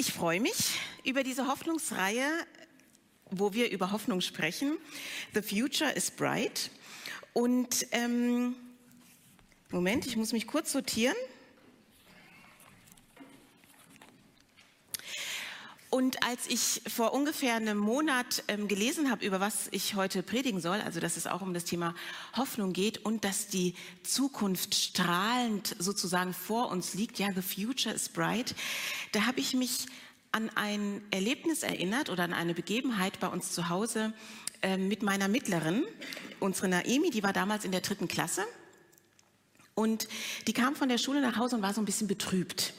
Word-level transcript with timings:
Ich 0.00 0.12
freue 0.12 0.38
mich 0.38 0.78
über 1.02 1.24
diese 1.24 1.48
Hoffnungsreihe, 1.48 2.30
wo 3.32 3.52
wir 3.52 3.68
über 3.72 3.90
Hoffnung 3.90 4.20
sprechen. 4.20 4.78
The 5.34 5.42
Future 5.42 5.90
is 5.90 6.12
Bright. 6.12 6.70
Und 7.32 7.84
ähm, 7.90 8.54
Moment, 9.70 10.06
ich 10.06 10.16
muss 10.16 10.32
mich 10.32 10.46
kurz 10.46 10.70
sortieren. 10.70 11.16
Und 15.98 16.22
als 16.22 16.46
ich 16.46 16.80
vor 16.86 17.12
ungefähr 17.12 17.56
einem 17.56 17.76
Monat 17.76 18.44
ähm, 18.46 18.68
gelesen 18.68 19.10
habe, 19.10 19.26
über 19.26 19.40
was 19.40 19.66
ich 19.72 19.96
heute 19.96 20.22
predigen 20.22 20.60
soll, 20.60 20.80
also 20.80 21.00
dass 21.00 21.16
es 21.16 21.26
auch 21.26 21.40
um 21.40 21.54
das 21.54 21.64
Thema 21.64 21.92
Hoffnung 22.36 22.72
geht 22.72 23.04
und 23.04 23.24
dass 23.24 23.48
die 23.48 23.74
Zukunft 24.04 24.76
strahlend 24.76 25.74
sozusagen 25.80 26.34
vor 26.34 26.70
uns 26.70 26.94
liegt, 26.94 27.18
ja, 27.18 27.26
the 27.34 27.42
future 27.42 27.92
is 27.92 28.08
bright, 28.08 28.54
da 29.10 29.26
habe 29.26 29.40
ich 29.40 29.54
mich 29.54 29.86
an 30.30 30.52
ein 30.54 31.02
Erlebnis 31.10 31.64
erinnert 31.64 32.10
oder 32.10 32.22
an 32.22 32.32
eine 32.32 32.54
Begebenheit 32.54 33.18
bei 33.18 33.26
uns 33.26 33.50
zu 33.50 33.68
Hause 33.68 34.12
äh, 34.62 34.76
mit 34.76 35.02
meiner 35.02 35.26
Mittleren, 35.26 35.82
unsere 36.38 36.68
Naemi, 36.68 37.10
die 37.10 37.24
war 37.24 37.32
damals 37.32 37.64
in 37.64 37.72
der 37.72 37.80
dritten 37.80 38.06
Klasse. 38.06 38.44
Und 39.74 40.06
die 40.46 40.52
kam 40.52 40.76
von 40.76 40.88
der 40.88 40.98
Schule 40.98 41.20
nach 41.20 41.38
Hause 41.38 41.56
und 41.56 41.62
war 41.62 41.74
so 41.74 41.80
ein 41.80 41.84
bisschen 41.84 42.06
betrübt. 42.06 42.72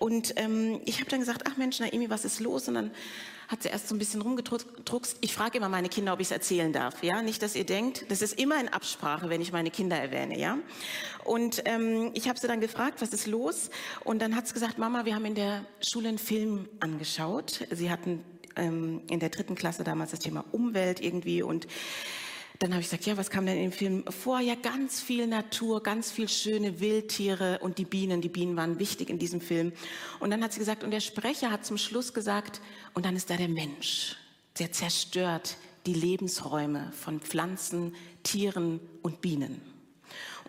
Und 0.00 0.32
ähm, 0.36 0.80
ich 0.86 0.98
habe 0.98 1.10
dann 1.10 1.20
gesagt, 1.20 1.42
ach 1.46 1.58
Mensch, 1.58 1.78
Naimi, 1.78 2.08
was 2.08 2.24
ist 2.24 2.40
los? 2.40 2.66
Und 2.68 2.74
dann 2.74 2.90
hat 3.48 3.62
sie 3.62 3.68
erst 3.68 3.86
so 3.86 3.94
ein 3.94 3.98
bisschen 3.98 4.22
rumgedruckst. 4.22 5.18
Ich 5.20 5.34
frage 5.34 5.58
immer 5.58 5.68
meine 5.68 5.90
Kinder, 5.90 6.14
ob 6.14 6.20
ich 6.20 6.28
es 6.28 6.30
erzählen 6.30 6.72
darf. 6.72 7.02
Ja, 7.02 7.20
nicht, 7.20 7.42
dass 7.42 7.54
ihr 7.54 7.66
denkt, 7.66 8.06
das 8.08 8.22
ist 8.22 8.38
immer 8.38 8.58
in 8.58 8.68
Absprache, 8.68 9.28
wenn 9.28 9.42
ich 9.42 9.52
meine 9.52 9.70
Kinder 9.70 9.96
erwähne. 9.96 10.38
Ja, 10.38 10.56
und 11.24 11.60
ähm, 11.66 12.12
ich 12.14 12.30
habe 12.30 12.38
sie 12.38 12.46
dann 12.46 12.62
gefragt, 12.62 13.02
was 13.02 13.10
ist 13.10 13.26
los? 13.26 13.68
Und 14.02 14.22
dann 14.22 14.34
hat 14.34 14.48
sie 14.48 14.54
gesagt, 14.54 14.78
Mama, 14.78 15.04
wir 15.04 15.14
haben 15.14 15.26
in 15.26 15.34
der 15.34 15.66
Schule 15.86 16.08
einen 16.08 16.18
Film 16.18 16.66
angeschaut. 16.80 17.66
Sie 17.70 17.90
hatten 17.90 18.24
ähm, 18.56 19.02
in 19.10 19.20
der 19.20 19.28
dritten 19.28 19.54
Klasse 19.54 19.84
damals 19.84 20.12
das 20.12 20.20
Thema 20.20 20.46
Umwelt 20.50 20.98
irgendwie 21.00 21.42
und 21.42 21.66
dann 22.60 22.72
habe 22.72 22.82
ich 22.82 22.88
gesagt, 22.88 23.06
ja, 23.06 23.16
was 23.16 23.30
kam 23.30 23.46
denn 23.46 23.56
dem 23.56 23.72
Film 23.72 24.04
vor? 24.10 24.38
Ja, 24.38 24.54
ganz 24.54 25.00
viel 25.00 25.26
Natur, 25.26 25.82
ganz 25.82 26.12
viel 26.12 26.28
schöne 26.28 26.78
Wildtiere 26.78 27.58
und 27.60 27.78
die 27.78 27.86
Bienen. 27.86 28.20
Die 28.20 28.28
Bienen 28.28 28.54
waren 28.54 28.78
wichtig 28.78 29.08
in 29.08 29.18
diesem 29.18 29.40
Film. 29.40 29.72
Und 30.20 30.30
dann 30.30 30.44
hat 30.44 30.52
sie 30.52 30.58
gesagt, 30.58 30.84
und 30.84 30.90
der 30.90 31.00
Sprecher 31.00 31.50
hat 31.50 31.64
zum 31.64 31.78
Schluss 31.78 32.12
gesagt, 32.12 32.60
und 32.92 33.06
dann 33.06 33.16
ist 33.16 33.30
da 33.30 33.38
der 33.38 33.48
Mensch, 33.48 34.16
der 34.58 34.72
zerstört 34.72 35.56
die 35.86 35.94
Lebensräume 35.94 36.92
von 36.92 37.20
Pflanzen, 37.20 37.94
Tieren 38.24 38.78
und 39.00 39.22
Bienen. 39.22 39.62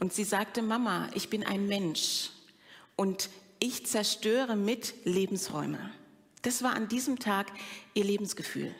Und 0.01 0.11
sie 0.11 0.25
sagte, 0.25 0.61
Mama, 0.61 1.09
ich 1.13 1.29
bin 1.29 1.45
ein 1.45 1.65
Mensch 1.65 2.31
und 2.97 3.29
ich 3.59 3.85
zerstöre 3.85 4.57
mit 4.57 4.95
Lebensräume. 5.05 5.91
Das 6.41 6.61
war 6.61 6.73
an 6.73 6.89
diesem 6.89 7.19
Tag 7.19 7.53
ihr 7.93 8.03
Lebensgefühl. 8.03 8.75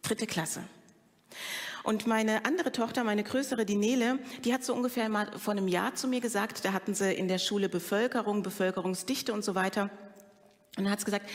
Dritte 0.00 0.26
Klasse. 0.26 0.64
Und 1.84 2.06
meine 2.06 2.46
andere 2.46 2.72
Tochter, 2.72 3.04
meine 3.04 3.22
größere, 3.22 3.66
die 3.66 3.76
Nele, 3.76 4.18
die 4.42 4.54
hat 4.54 4.64
so 4.64 4.74
ungefähr 4.74 5.10
mal 5.10 5.30
vor 5.38 5.52
einem 5.52 5.68
Jahr 5.68 5.94
zu 5.94 6.08
mir 6.08 6.22
gesagt, 6.22 6.64
da 6.64 6.72
hatten 6.72 6.94
sie 6.94 7.12
in 7.12 7.28
der 7.28 7.38
Schule 7.38 7.68
Bevölkerung, 7.68 8.42
Bevölkerungsdichte 8.42 9.34
und 9.34 9.44
so 9.44 9.54
weiter. 9.54 9.90
Und 10.78 10.84
dann 10.84 10.90
hat 10.90 11.00
sie 11.00 11.04
gesagt, 11.04 11.28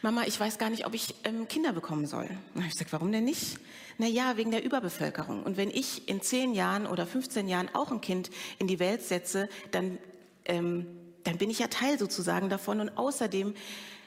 Mama, 0.00 0.22
ich 0.26 0.40
weiß 0.40 0.56
gar 0.56 0.70
nicht, 0.70 0.86
ob 0.86 0.94
ich 0.94 1.14
ähm, 1.24 1.46
Kinder 1.48 1.74
bekommen 1.74 2.06
soll. 2.06 2.30
Und 2.54 2.64
ich 2.64 2.70
gesagt, 2.70 2.94
warum 2.94 3.12
denn 3.12 3.24
nicht? 3.24 3.58
Na 3.98 4.06
ja, 4.06 4.38
wegen 4.38 4.50
der 4.50 4.64
Überbevölkerung. 4.64 5.42
Und 5.42 5.58
wenn 5.58 5.68
ich 5.68 6.08
in 6.08 6.22
zehn 6.22 6.54
Jahren 6.54 6.86
oder 6.86 7.06
15 7.06 7.46
Jahren 7.46 7.68
auch 7.74 7.92
ein 7.92 8.00
Kind 8.00 8.30
in 8.58 8.68
die 8.68 8.78
Welt 8.78 9.02
setze, 9.02 9.50
dann, 9.70 9.98
ähm, 10.46 10.86
dann 11.24 11.36
bin 11.36 11.50
ich 11.50 11.58
ja 11.58 11.66
Teil 11.66 11.98
sozusagen 11.98 12.48
davon. 12.48 12.80
Und 12.80 12.96
außerdem, 12.96 13.52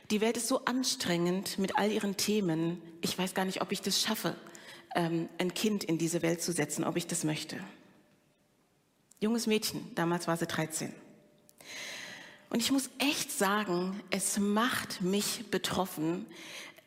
die 0.09 0.21
Welt 0.21 0.37
ist 0.37 0.47
so 0.47 0.65
anstrengend 0.65 1.59
mit 1.59 1.77
all 1.77 1.91
ihren 1.91 2.17
Themen. 2.17 2.81
Ich 3.01 3.15
weiß 3.15 3.35
gar 3.35 3.45
nicht, 3.45 3.61
ob 3.61 3.71
ich 3.71 3.81
das 3.81 4.01
schaffe 4.01 4.35
ein 4.93 5.53
Kind 5.53 5.83
in 5.83 5.97
diese 5.97 6.21
Welt 6.21 6.41
zu 6.41 6.51
setzen, 6.51 6.83
ob 6.83 6.97
ich 6.97 7.07
das 7.07 7.23
möchte. 7.23 7.59
Junges 9.19 9.47
Mädchen, 9.47 9.93
damals 9.95 10.27
war 10.27 10.37
sie 10.37 10.47
13. 10.47 10.93
Und 12.49 12.59
ich 12.59 12.71
muss 12.71 12.89
echt 12.99 13.31
sagen, 13.31 13.99
es 14.11 14.37
macht 14.37 15.01
mich 15.01 15.49
betroffen, 15.49 16.25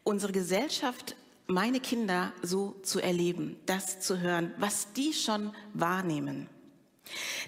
unsere 0.04 0.32
Gesellschaft, 0.32 1.16
meine 1.48 1.80
Kinder 1.80 2.32
so 2.42 2.76
zu 2.82 3.00
erleben, 3.00 3.56
das 3.66 4.00
zu 4.00 4.20
hören, 4.20 4.54
was 4.58 4.92
die 4.92 5.12
schon 5.12 5.52
wahrnehmen. 5.74 6.48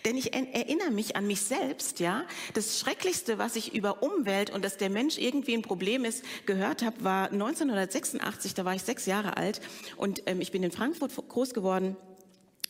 Denn 0.04 0.16
ich 0.16 0.34
erinnere 0.34 0.90
mich 0.90 1.16
an 1.16 1.26
mich 1.26 1.40
selbst, 1.40 2.00
ja. 2.00 2.24
Das 2.54 2.78
Schrecklichste, 2.78 3.38
was 3.38 3.56
ich 3.56 3.74
über 3.74 4.02
Umwelt 4.02 4.50
und 4.50 4.64
dass 4.64 4.76
der 4.76 4.90
Mensch 4.90 5.18
irgendwie 5.18 5.54
ein 5.54 5.62
Problem 5.62 6.04
ist, 6.04 6.24
gehört 6.46 6.82
habe, 6.82 7.04
war 7.04 7.30
1986, 7.30 8.54
da 8.54 8.64
war 8.64 8.74
ich 8.74 8.82
sechs 8.82 9.06
Jahre 9.06 9.36
alt 9.36 9.60
und 9.96 10.22
ähm, 10.26 10.40
ich 10.40 10.52
bin 10.52 10.62
in 10.62 10.70
Frankfurt 10.70 11.12
groß 11.28 11.54
geworden 11.54 11.96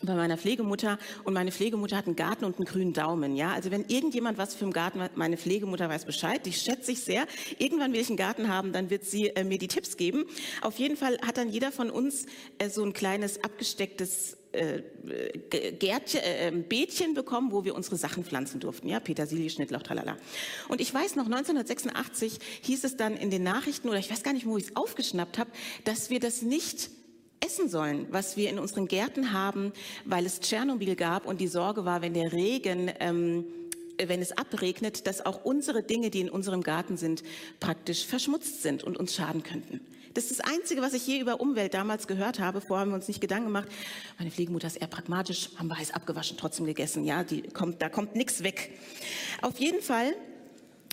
bei 0.03 0.15
meiner 0.15 0.39
Pflegemutter 0.39 0.99
und 1.25 1.35
meine 1.35 1.51
Pflegemutter 1.51 1.97
hat 1.97 2.07
einen 2.07 2.17
Garten 2.17 2.45
und 2.45 2.57
einen 2.57 2.67
grünen 2.67 2.93
Daumen, 2.93 3.35
ja. 3.35 3.53
Also 3.53 3.71
wenn 3.71 3.85
irgendjemand 3.87 4.39
was 4.39 4.55
für 4.55 4.65
einen 4.65 4.73
Garten 4.73 5.01
hat, 5.01 5.17
meine 5.17 5.37
Pflegemutter 5.37 5.89
weiß 5.89 6.05
Bescheid, 6.05 6.47
die 6.47 6.53
schätze 6.53 6.93
ich 6.93 7.03
sehr. 7.03 7.27
Irgendwann 7.59 7.93
will 7.93 8.01
ich 8.01 8.09
einen 8.09 8.17
Garten 8.17 8.49
haben, 8.49 8.73
dann 8.73 8.91
wird 8.91 9.05
sie 9.05 9.29
äh, 9.29 9.45
mir 9.45 9.59
die 9.59 9.69
Tipps 9.69 9.97
geben. 9.97 10.25
Auf 10.63 10.79
jeden 10.79 10.97
Fall 10.97 11.19
hat 11.27 11.37
dann 11.37 11.51
jeder 11.51 11.73
von 11.73 11.91
uns 11.91 12.27
äh, 12.59 12.69
so 12.69 12.85
ein 12.85 12.93
kleines 12.93 13.43
abgestecktes 13.43 14.38
äh, 14.53 14.83
Gärtchen, 15.73 16.21
äh, 16.21 16.53
Beetchen 16.69 17.15
bekommen, 17.15 17.53
wo 17.53 17.65
wir 17.65 17.75
unsere 17.75 17.97
Sachen 17.97 18.25
pflanzen 18.25 18.61
durften. 18.61 18.89
Ja, 18.89 18.99
Petersilie, 19.01 19.51
Schnittlauch, 19.51 19.83
tralala. 19.83 20.17
Und 20.69 20.81
ich 20.81 20.93
weiß 20.93 21.17
noch, 21.17 21.27
1986 21.27 22.39
hieß 22.63 22.85
es 22.85 22.97
dann 22.97 23.17
in 23.17 23.31
den 23.31 23.43
Nachrichten, 23.43 23.89
oder 23.89 23.99
ich 23.99 24.11
weiß 24.11 24.23
gar 24.23 24.33
nicht, 24.33 24.47
wo 24.47 24.57
ich 24.57 24.65
es 24.65 24.77
aufgeschnappt 24.77 25.39
habe, 25.39 25.51
dass 25.85 26.11
wir 26.11 26.21
das 26.21 26.43
nicht 26.43 26.91
essen 27.45 27.69
sollen, 27.69 28.07
was 28.11 28.37
wir 28.37 28.51
in 28.51 28.59
unseren 28.59 28.89
Gärten 28.89 29.33
haben, 29.33 29.73
weil 30.05 30.27
es 30.27 30.41
Tschernobyl 30.41 30.97
gab 30.97 31.27
und 31.27 31.41
die 31.41 31.47
Sorge 31.47 31.85
war, 31.85 32.03
wenn 32.03 32.15
der 32.15 32.33
Regen, 32.33 32.91
ähm, 33.01 33.45
wenn 34.03 34.23
es 34.23 34.33
abregnet, 34.33 35.07
dass 35.07 35.25
auch 35.25 35.45
unsere 35.45 35.83
Dinge, 35.83 36.11
die 36.11 36.21
in 36.21 36.31
unserem 36.31 36.63
Garten 36.63 36.97
sind, 36.97 37.23
praktisch 37.61 38.07
verschmutzt 38.07 38.63
sind 38.63 38.85
und 38.85 38.97
uns 38.97 39.15
schaden 39.15 39.43
könnten. 39.43 39.81
Das 40.15 40.31
ist 40.31 40.39
das 40.39 40.47
Einzige, 40.47 40.83
was 40.83 40.95
ich 40.95 41.07
je 41.07 41.21
über 41.21 41.41
Umwelt 41.41 41.75
damals 41.75 42.07
gehört 42.07 42.41
habe. 42.41 42.61
Vorher 42.61 42.83
haben 42.83 42.91
wir 42.91 42.97
uns 42.97 43.09
nicht 43.09 43.21
Gedanken 43.21 43.47
gemacht. 43.47 43.69
Meine 44.19 44.31
Pflegemutter 44.31 44.67
ist 44.67 44.77
eher 44.77 44.87
pragmatisch, 44.87 45.51
haben 45.57 45.69
wir 45.69 45.79
heiß 45.79 45.93
abgewaschen, 45.93 46.37
trotzdem 46.37 46.67
gegessen. 46.67 47.05
Ja, 47.05 47.25
die 47.25 47.43
kommt, 47.43 47.83
da 47.83 47.89
kommt 47.89 48.17
nichts 48.17 48.43
weg. 48.43 48.71
Auf 49.43 49.59
jeden 49.59 49.83
Fall 49.83 50.15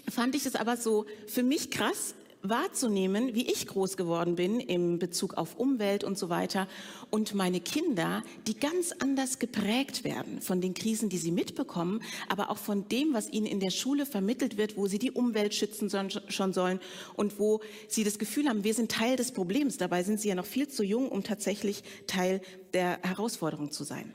fand 0.09 0.35
ich 0.35 0.45
es 0.45 0.55
aber 0.55 0.77
so 0.77 1.05
für 1.27 1.43
mich 1.43 1.71
krass, 1.71 2.15
wahrzunehmen, 2.49 3.33
wie 3.33 3.47
ich 3.51 3.67
groß 3.67 3.97
geworden 3.97 4.35
bin 4.35 4.59
im 4.59 4.99
Bezug 4.99 5.35
auf 5.35 5.55
Umwelt 5.55 6.03
und 6.03 6.17
so 6.17 6.29
weiter 6.29 6.67
und 7.09 7.33
meine 7.33 7.59
Kinder, 7.59 8.23
die 8.47 8.57
ganz 8.57 8.91
anders 8.99 9.39
geprägt 9.39 10.03
werden 10.03 10.41
von 10.41 10.61
den 10.61 10.73
Krisen, 10.73 11.09
die 11.09 11.17
sie 11.17 11.31
mitbekommen, 11.31 12.01
aber 12.29 12.49
auch 12.49 12.57
von 12.57 12.87
dem, 12.89 13.13
was 13.13 13.29
ihnen 13.31 13.45
in 13.45 13.59
der 13.59 13.71
Schule 13.71 14.05
vermittelt 14.05 14.57
wird, 14.57 14.77
wo 14.77 14.87
sie 14.87 14.99
die 14.99 15.11
Umwelt 15.11 15.53
schützen 15.53 15.89
schon 16.27 16.53
sollen 16.53 16.79
und 17.15 17.39
wo 17.39 17.61
sie 17.87 18.03
das 18.03 18.19
Gefühl 18.19 18.47
haben, 18.47 18.63
wir 18.63 18.73
sind 18.73 18.91
Teil 18.91 19.15
des 19.15 19.31
Problems. 19.31 19.77
Dabei 19.77 20.03
sind 20.03 20.19
sie 20.19 20.29
ja 20.29 20.35
noch 20.35 20.45
viel 20.45 20.67
zu 20.67 20.83
jung, 20.83 21.09
um 21.09 21.23
tatsächlich 21.23 21.83
Teil 22.07 22.41
der 22.73 22.99
Herausforderung 23.03 23.71
zu 23.71 23.83
sein. 23.83 24.13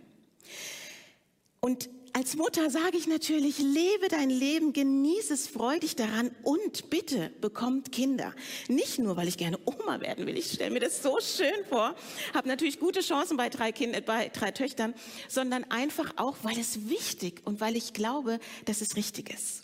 Und 1.61 1.91
als 2.13 2.37
Mutter 2.37 2.71
sage 2.71 2.97
ich 2.97 3.07
natürlich, 3.07 3.59
lebe 3.59 4.09
dein 4.09 4.31
Leben, 4.31 4.73
genieße 4.73 5.35
es 5.35 5.47
freudig 5.47 5.97
daran 5.97 6.31
und 6.43 6.91
bitte 6.91 7.31
bekommt 7.41 7.93
Kinder. 7.93 8.35
Nicht 8.69 8.99
nur, 8.99 9.17
weil 9.17 9.29
ich 9.29 9.37
gerne 9.37 9.59
Oma 9.65 10.01
werden 10.01 10.27
will, 10.27 10.37
ich 10.37 10.53
stelle 10.53 10.71
mir 10.71 10.81
das 10.81 11.03
so 11.03 11.19
schön 11.21 11.65
vor, 11.69 11.95
habe 12.35 12.49
natürlich 12.49 12.81
gute 12.81 13.01
Chancen 13.01 13.37
bei 13.37 13.49
drei 13.49 13.73
Kindern, 13.73 14.03
bei 14.05 14.29
drei 14.29 14.51
Töchtern, 14.51 14.95
sondern 15.29 15.65
einfach 15.65 16.13
auch, 16.17 16.37
weil 16.43 16.59
es 16.59 16.89
wichtig 16.89 17.43
und 17.45 17.61
weil 17.61 17.77
ich 17.77 17.93
glaube, 17.93 18.39
dass 18.65 18.81
es 18.81 18.97
richtig 18.97 19.31
ist. 19.31 19.63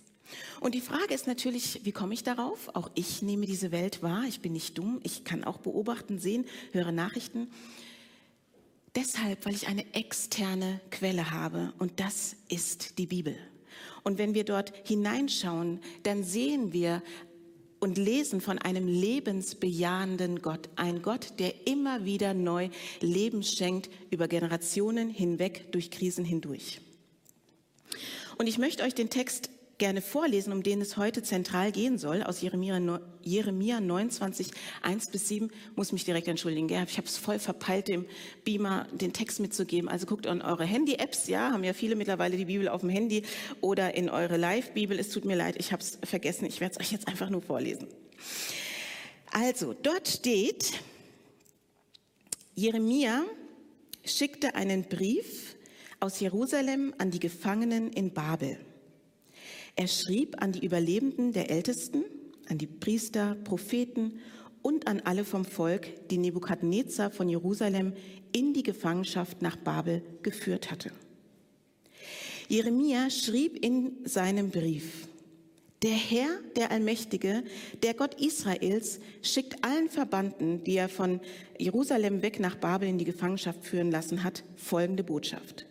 Und 0.60 0.74
die 0.74 0.80
Frage 0.80 1.14
ist 1.14 1.26
natürlich, 1.26 1.80
wie 1.84 1.92
komme 1.92 2.14
ich 2.14 2.22
darauf? 2.24 2.74
Auch 2.74 2.90
ich 2.94 3.22
nehme 3.22 3.46
diese 3.46 3.70
Welt 3.70 4.02
wahr, 4.02 4.24
ich 4.26 4.40
bin 4.40 4.52
nicht 4.52 4.76
dumm, 4.78 5.00
ich 5.02 5.24
kann 5.24 5.44
auch 5.44 5.58
beobachten, 5.58 6.18
sehen, 6.18 6.46
höre 6.72 6.92
Nachrichten. 6.92 7.50
Deshalb, 8.96 9.44
weil 9.44 9.54
ich 9.54 9.68
eine 9.68 9.94
externe 9.94 10.80
Quelle 10.90 11.30
habe 11.30 11.74
und 11.78 12.00
das 12.00 12.34
ist 12.48 12.98
die 12.98 13.06
Bibel. 13.06 13.36
Und 14.02 14.16
wenn 14.16 14.32
wir 14.32 14.44
dort 14.44 14.72
hineinschauen, 14.84 15.80
dann 16.02 16.24
sehen 16.24 16.72
wir 16.72 17.02
und 17.78 17.98
lesen 17.98 18.40
von 18.40 18.58
einem 18.58 18.88
lebensbejahenden 18.88 20.40
Gott. 20.40 20.70
Ein 20.76 21.02
Gott, 21.02 21.34
der 21.38 21.66
immer 21.66 22.06
wieder 22.06 22.32
neu 22.32 22.70
Leben 23.00 23.42
schenkt 23.42 23.90
über 24.10 24.28
Generationen 24.28 25.10
hinweg, 25.10 25.70
durch 25.72 25.90
Krisen 25.90 26.24
hindurch. 26.24 26.80
Und 28.38 28.46
ich 28.46 28.56
möchte 28.56 28.82
euch 28.82 28.94
den 28.94 29.10
Text 29.10 29.50
gerne 29.78 30.00
vorlesen, 30.00 30.52
um 30.52 30.62
den 30.62 30.80
es 30.80 30.96
heute 30.96 31.22
zentral 31.22 31.72
gehen 31.72 31.98
soll, 31.98 32.22
aus 32.22 32.40
Jeremia, 32.40 33.00
Jeremia 33.22 33.80
29, 33.80 34.50
1 34.82 35.10
bis 35.10 35.28
7, 35.28 35.50
muss 35.74 35.92
mich 35.92 36.04
direkt 36.04 36.28
entschuldigen. 36.28 36.68
Gell? 36.68 36.84
Ich 36.88 36.96
habe 36.96 37.06
es 37.06 37.18
voll 37.18 37.38
verpeilt, 37.38 37.88
dem 37.88 38.06
Beamer 38.44 38.86
den 38.92 39.12
Text 39.12 39.40
mitzugeben. 39.40 39.88
Also 39.88 40.06
guckt 40.06 40.26
an 40.26 40.42
eure 40.42 40.64
Handy-Apps, 40.64 41.28
ja, 41.28 41.52
haben 41.52 41.64
ja 41.64 41.72
viele 41.72 41.96
mittlerweile 41.96 42.36
die 42.36 42.46
Bibel 42.46 42.68
auf 42.68 42.80
dem 42.80 42.90
Handy 42.90 43.22
oder 43.60 43.94
in 43.94 44.08
eure 44.08 44.36
Live-Bibel. 44.36 44.98
Es 44.98 45.10
tut 45.10 45.24
mir 45.24 45.36
leid, 45.36 45.56
ich 45.58 45.72
habe 45.72 45.82
es 45.82 45.98
vergessen. 46.04 46.46
Ich 46.46 46.60
werde 46.60 46.74
es 46.74 46.80
euch 46.80 46.92
jetzt 46.92 47.08
einfach 47.08 47.30
nur 47.30 47.42
vorlesen. 47.42 47.88
Also, 49.32 49.74
dort 49.74 50.08
steht, 50.08 50.72
Jeremia 52.54 53.24
schickte 54.04 54.54
einen 54.54 54.84
Brief 54.84 55.56
aus 56.00 56.20
Jerusalem 56.20 56.94
an 56.98 57.10
die 57.10 57.20
Gefangenen 57.20 57.92
in 57.92 58.12
Babel. 58.12 58.58
Er 59.78 59.88
schrieb 59.88 60.42
an 60.42 60.52
die 60.52 60.64
Überlebenden 60.64 61.34
der 61.34 61.50
Ältesten, 61.50 62.04
an 62.48 62.56
die 62.56 62.66
Priester, 62.66 63.36
Propheten 63.44 64.20
und 64.62 64.86
an 64.86 65.02
alle 65.04 65.22
vom 65.22 65.44
Volk, 65.44 66.08
die 66.08 66.16
Nebukadnezar 66.16 67.10
von 67.10 67.28
Jerusalem 67.28 67.92
in 68.32 68.54
die 68.54 68.62
Gefangenschaft 68.62 69.42
nach 69.42 69.56
Babel 69.56 70.02
geführt 70.22 70.70
hatte. 70.70 70.92
Jeremia 72.48 73.10
schrieb 73.10 73.62
in 73.62 73.92
seinem 74.04 74.50
Brief, 74.50 75.08
der 75.82 75.90
Herr, 75.90 76.28
der 76.56 76.70
Allmächtige, 76.70 77.42
der 77.82 77.92
Gott 77.92 78.18
Israels, 78.18 78.98
schickt 79.20 79.62
allen 79.62 79.90
Verbannten, 79.90 80.64
die 80.64 80.76
er 80.76 80.88
von 80.88 81.20
Jerusalem 81.58 82.22
weg 82.22 82.40
nach 82.40 82.56
Babel 82.56 82.88
in 82.88 82.96
die 82.96 83.04
Gefangenschaft 83.04 83.62
führen 83.62 83.90
lassen 83.90 84.24
hat, 84.24 84.42
folgende 84.56 85.04
Botschaft. 85.04 85.66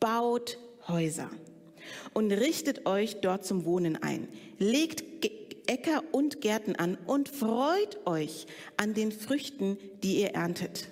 Baut 0.00 0.58
Häuser 0.88 1.30
und 2.14 2.32
richtet 2.32 2.86
euch 2.86 3.20
dort 3.20 3.44
zum 3.44 3.64
Wohnen 3.64 3.96
ein. 3.96 4.28
Legt 4.58 5.04
Äcker 5.66 6.02
und 6.12 6.40
Gärten 6.40 6.76
an 6.76 6.96
und 7.06 7.28
freut 7.28 8.06
euch 8.06 8.46
an 8.76 8.94
den 8.94 9.12
Früchten, 9.12 9.78
die 10.02 10.20
ihr 10.20 10.30
erntet. 10.30 10.88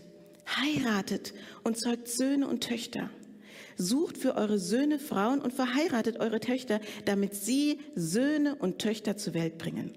Heiratet 0.46 1.32
und 1.62 1.78
zeugt 1.78 2.08
Söhne 2.08 2.48
und 2.48 2.62
Töchter. 2.62 3.10
Sucht 3.76 4.18
für 4.18 4.36
eure 4.36 4.58
Söhne 4.58 4.98
Frauen 4.98 5.40
und 5.40 5.52
verheiratet 5.52 6.20
eure 6.20 6.40
Töchter, 6.40 6.80
damit 7.06 7.34
sie 7.34 7.78
Söhne 7.94 8.54
und 8.56 8.78
Töchter 8.78 9.16
zur 9.16 9.34
Welt 9.34 9.58
bringen. 9.58 9.92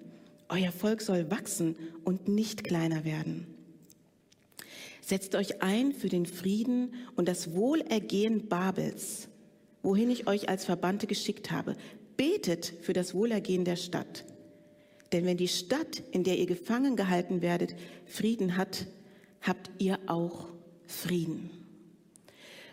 Euer 0.50 0.72
Volk 0.72 1.02
soll 1.02 1.30
wachsen 1.30 1.76
und 2.04 2.28
nicht 2.28 2.64
kleiner 2.64 3.04
werden. 3.04 3.48
Setzt 5.02 5.36
euch 5.36 5.62
ein 5.62 5.94
für 5.94 6.10
den 6.10 6.26
Frieden 6.26 6.94
und 7.16 7.28
das 7.28 7.54
Wohlergehen 7.54 8.48
Babels, 8.48 9.28
wohin 9.88 10.12
ich 10.12 10.28
euch 10.28 10.50
als 10.50 10.66
Verbannte 10.66 11.08
geschickt 11.08 11.50
habe. 11.50 11.78
Betet 12.18 12.74
für 12.82 12.92
das 12.92 13.14
Wohlergehen 13.14 13.64
der 13.64 13.78
Stadt. 13.78 14.26
Denn 15.14 15.26
wenn 15.26 15.38
die 15.38 15.48
Stadt, 15.48 16.04
in 16.12 16.26
der 16.26 16.38
ihr 16.38 16.46
gefangen 16.46 16.98
gehalten 16.98 17.42
werdet, 17.42 17.74
Frieden 18.06 18.58
hat, 18.58 18.86
habt 19.42 19.72
ihr 19.78 19.98
auch 20.08 20.50
Frieden. 20.88 21.50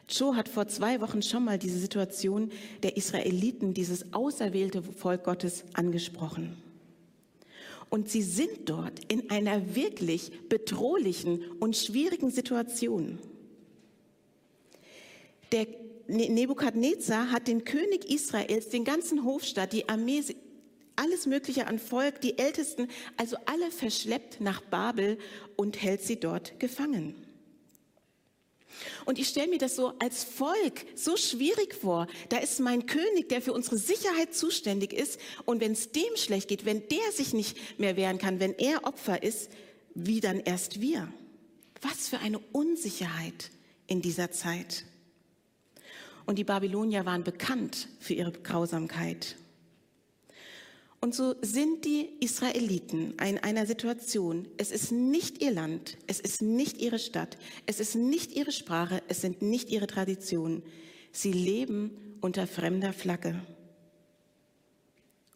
Joe 0.08 0.34
hat 0.34 0.48
vor 0.48 0.66
zwei 0.66 1.00
Wochen 1.00 1.22
schon 1.22 1.44
mal 1.44 1.56
diese 1.56 1.78
Situation 1.78 2.50
der 2.82 2.96
Israeliten, 2.96 3.74
dieses 3.74 4.12
auserwählte 4.12 4.82
Volk 4.82 5.22
Gottes, 5.22 5.62
angesprochen. 5.72 6.56
Und 7.90 8.10
sie 8.10 8.22
sind 8.22 8.68
dort 8.68 9.04
in 9.06 9.30
einer 9.30 9.76
wirklich 9.76 10.32
bedrohlichen 10.48 11.44
und 11.60 11.76
schwierigen 11.76 12.32
Situation. 12.32 13.20
Der 15.52 15.68
Nebukadnezar 16.06 17.30
hat 17.30 17.48
den 17.48 17.64
König 17.64 18.10
Israels, 18.10 18.68
den 18.68 18.84
ganzen 18.84 19.24
Hofstaat, 19.24 19.72
die 19.72 19.88
Armee, 19.88 20.22
alles 20.96 21.26
Mögliche 21.26 21.66
an 21.66 21.78
Volk, 21.78 22.20
die 22.20 22.38
Ältesten, 22.38 22.88
also 23.16 23.36
alle 23.46 23.70
verschleppt 23.70 24.40
nach 24.40 24.60
Babel 24.60 25.18
und 25.56 25.82
hält 25.82 26.02
sie 26.02 26.20
dort 26.20 26.58
gefangen. 26.60 27.14
Und 29.04 29.18
ich 29.18 29.28
stelle 29.28 29.48
mir 29.48 29.58
das 29.58 29.76
so 29.76 29.92
als 29.98 30.24
Volk 30.24 30.84
so 30.94 31.16
schwierig 31.16 31.74
vor. 31.74 32.06
Da 32.28 32.38
ist 32.38 32.60
mein 32.60 32.86
König, 32.86 33.28
der 33.28 33.40
für 33.40 33.52
unsere 33.52 33.78
Sicherheit 33.78 34.34
zuständig 34.34 34.92
ist. 34.92 35.20
Und 35.44 35.60
wenn 35.60 35.72
es 35.72 35.92
dem 35.92 36.16
schlecht 36.16 36.48
geht, 36.48 36.64
wenn 36.64 36.86
der 36.88 37.12
sich 37.12 37.32
nicht 37.32 37.78
mehr 37.78 37.96
wehren 37.96 38.18
kann, 38.18 38.40
wenn 38.40 38.54
er 38.54 38.84
Opfer 38.84 39.22
ist, 39.22 39.50
wie 39.94 40.20
dann 40.20 40.40
erst 40.40 40.80
wir? 40.80 41.08
Was 41.82 42.08
für 42.08 42.18
eine 42.18 42.38
Unsicherheit 42.52 43.50
in 43.86 44.02
dieser 44.02 44.30
Zeit. 44.32 44.84
Und 46.26 46.38
die 46.38 46.44
Babylonier 46.44 47.04
waren 47.04 47.24
bekannt 47.24 47.88
für 48.00 48.14
ihre 48.14 48.32
Grausamkeit. 48.32 49.36
Und 51.04 51.14
so 51.14 51.34
sind 51.42 51.84
die 51.84 52.08
Israeliten 52.20 53.12
in 53.22 53.36
einer 53.38 53.66
Situation, 53.66 54.48
es 54.56 54.70
ist 54.70 54.90
nicht 54.90 55.42
ihr 55.42 55.50
Land, 55.50 55.98
es 56.06 56.18
ist 56.18 56.40
nicht 56.40 56.78
ihre 56.78 56.98
Stadt, 56.98 57.36
es 57.66 57.78
ist 57.78 57.94
nicht 57.94 58.32
ihre 58.32 58.52
Sprache, 58.52 59.02
es 59.08 59.20
sind 59.20 59.42
nicht 59.42 59.68
ihre 59.68 59.86
Traditionen. 59.86 60.62
Sie 61.12 61.32
leben 61.32 61.90
unter 62.22 62.46
fremder 62.46 62.94
Flagge. 62.94 63.38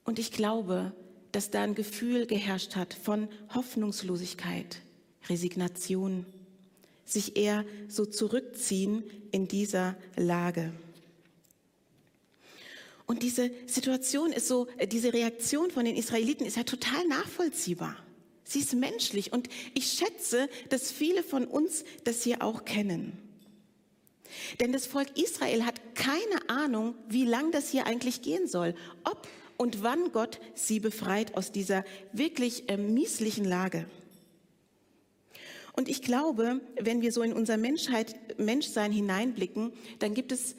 Und 0.05 0.19
ich 0.19 0.32
glaube, 0.32 0.93
dass 1.32 1.50
da 1.50 1.64
ein 1.64 1.75
Gefühl 1.75 2.26
geherrscht 2.26 2.75
hat 2.75 2.94
von 2.94 3.29
Hoffnungslosigkeit, 3.55 4.81
Resignation, 5.29 6.25
sich 7.09 7.37
eher 7.37 7.65
so 7.89 8.05
zurückziehen 8.05 9.03
in 9.31 9.49
dieser 9.49 9.97
Lage. 10.17 10.73
Und 13.07 13.23
diese 13.23 13.51
Situation 13.67 14.33
ist 14.33 14.49
so, 14.49 14.69
äh, 14.77 14.87
diese 14.87 15.15
Reaktion 15.15 15.71
von 15.71 15.87
den 15.87 15.97
Israeliten 15.97 16.45
ist 16.45 16.59
ja 16.59 16.65
total 16.65 17.07
nachvollziehbar. 17.07 17.97
Sie 18.45 18.61
ist 18.61 18.75
menschlich 18.75 19.33
und 19.33 19.49
ich 19.75 19.93
schätze, 19.93 20.49
dass 20.69 20.91
viele 20.91 21.23
von 21.23 21.47
uns 21.47 21.85
das 22.05 22.23
hier 22.23 22.43
auch 22.43 22.65
kennen. 22.65 23.17
Denn 24.61 24.73
das 24.73 24.87
Volk 24.87 25.19
Israel 25.19 25.65
hat 25.65 25.95
keine 25.95 26.51
Ahnung, 26.51 26.95
wie 27.09 27.25
lang 27.25 27.51
das 27.51 27.71
hier 27.71 27.87
eigentlich 27.87 28.21
gehen 28.21 28.47
soll, 28.47 28.75
ob 29.05 29.27
und 29.57 29.83
wann 29.83 30.13
Gott 30.13 30.39
sie 30.55 30.79
befreit 30.79 31.35
aus 31.35 31.51
dieser 31.51 31.85
wirklich 32.13 32.69
äh, 32.69 32.77
mieslichen 32.77 33.45
Lage. 33.45 33.87
Und 35.79 35.89
ich 35.89 36.03
glaube, 36.03 36.61
wenn 36.81 37.03
wir 37.03 37.13
so 37.13 37.23
in 37.23 37.33
unser 37.33 37.57
Menschheit, 37.57 38.37
Menschsein 38.37 38.91
hineinblicken, 38.91 39.71
dann 40.01 40.13
gibt 40.13 40.33
es 40.33 40.57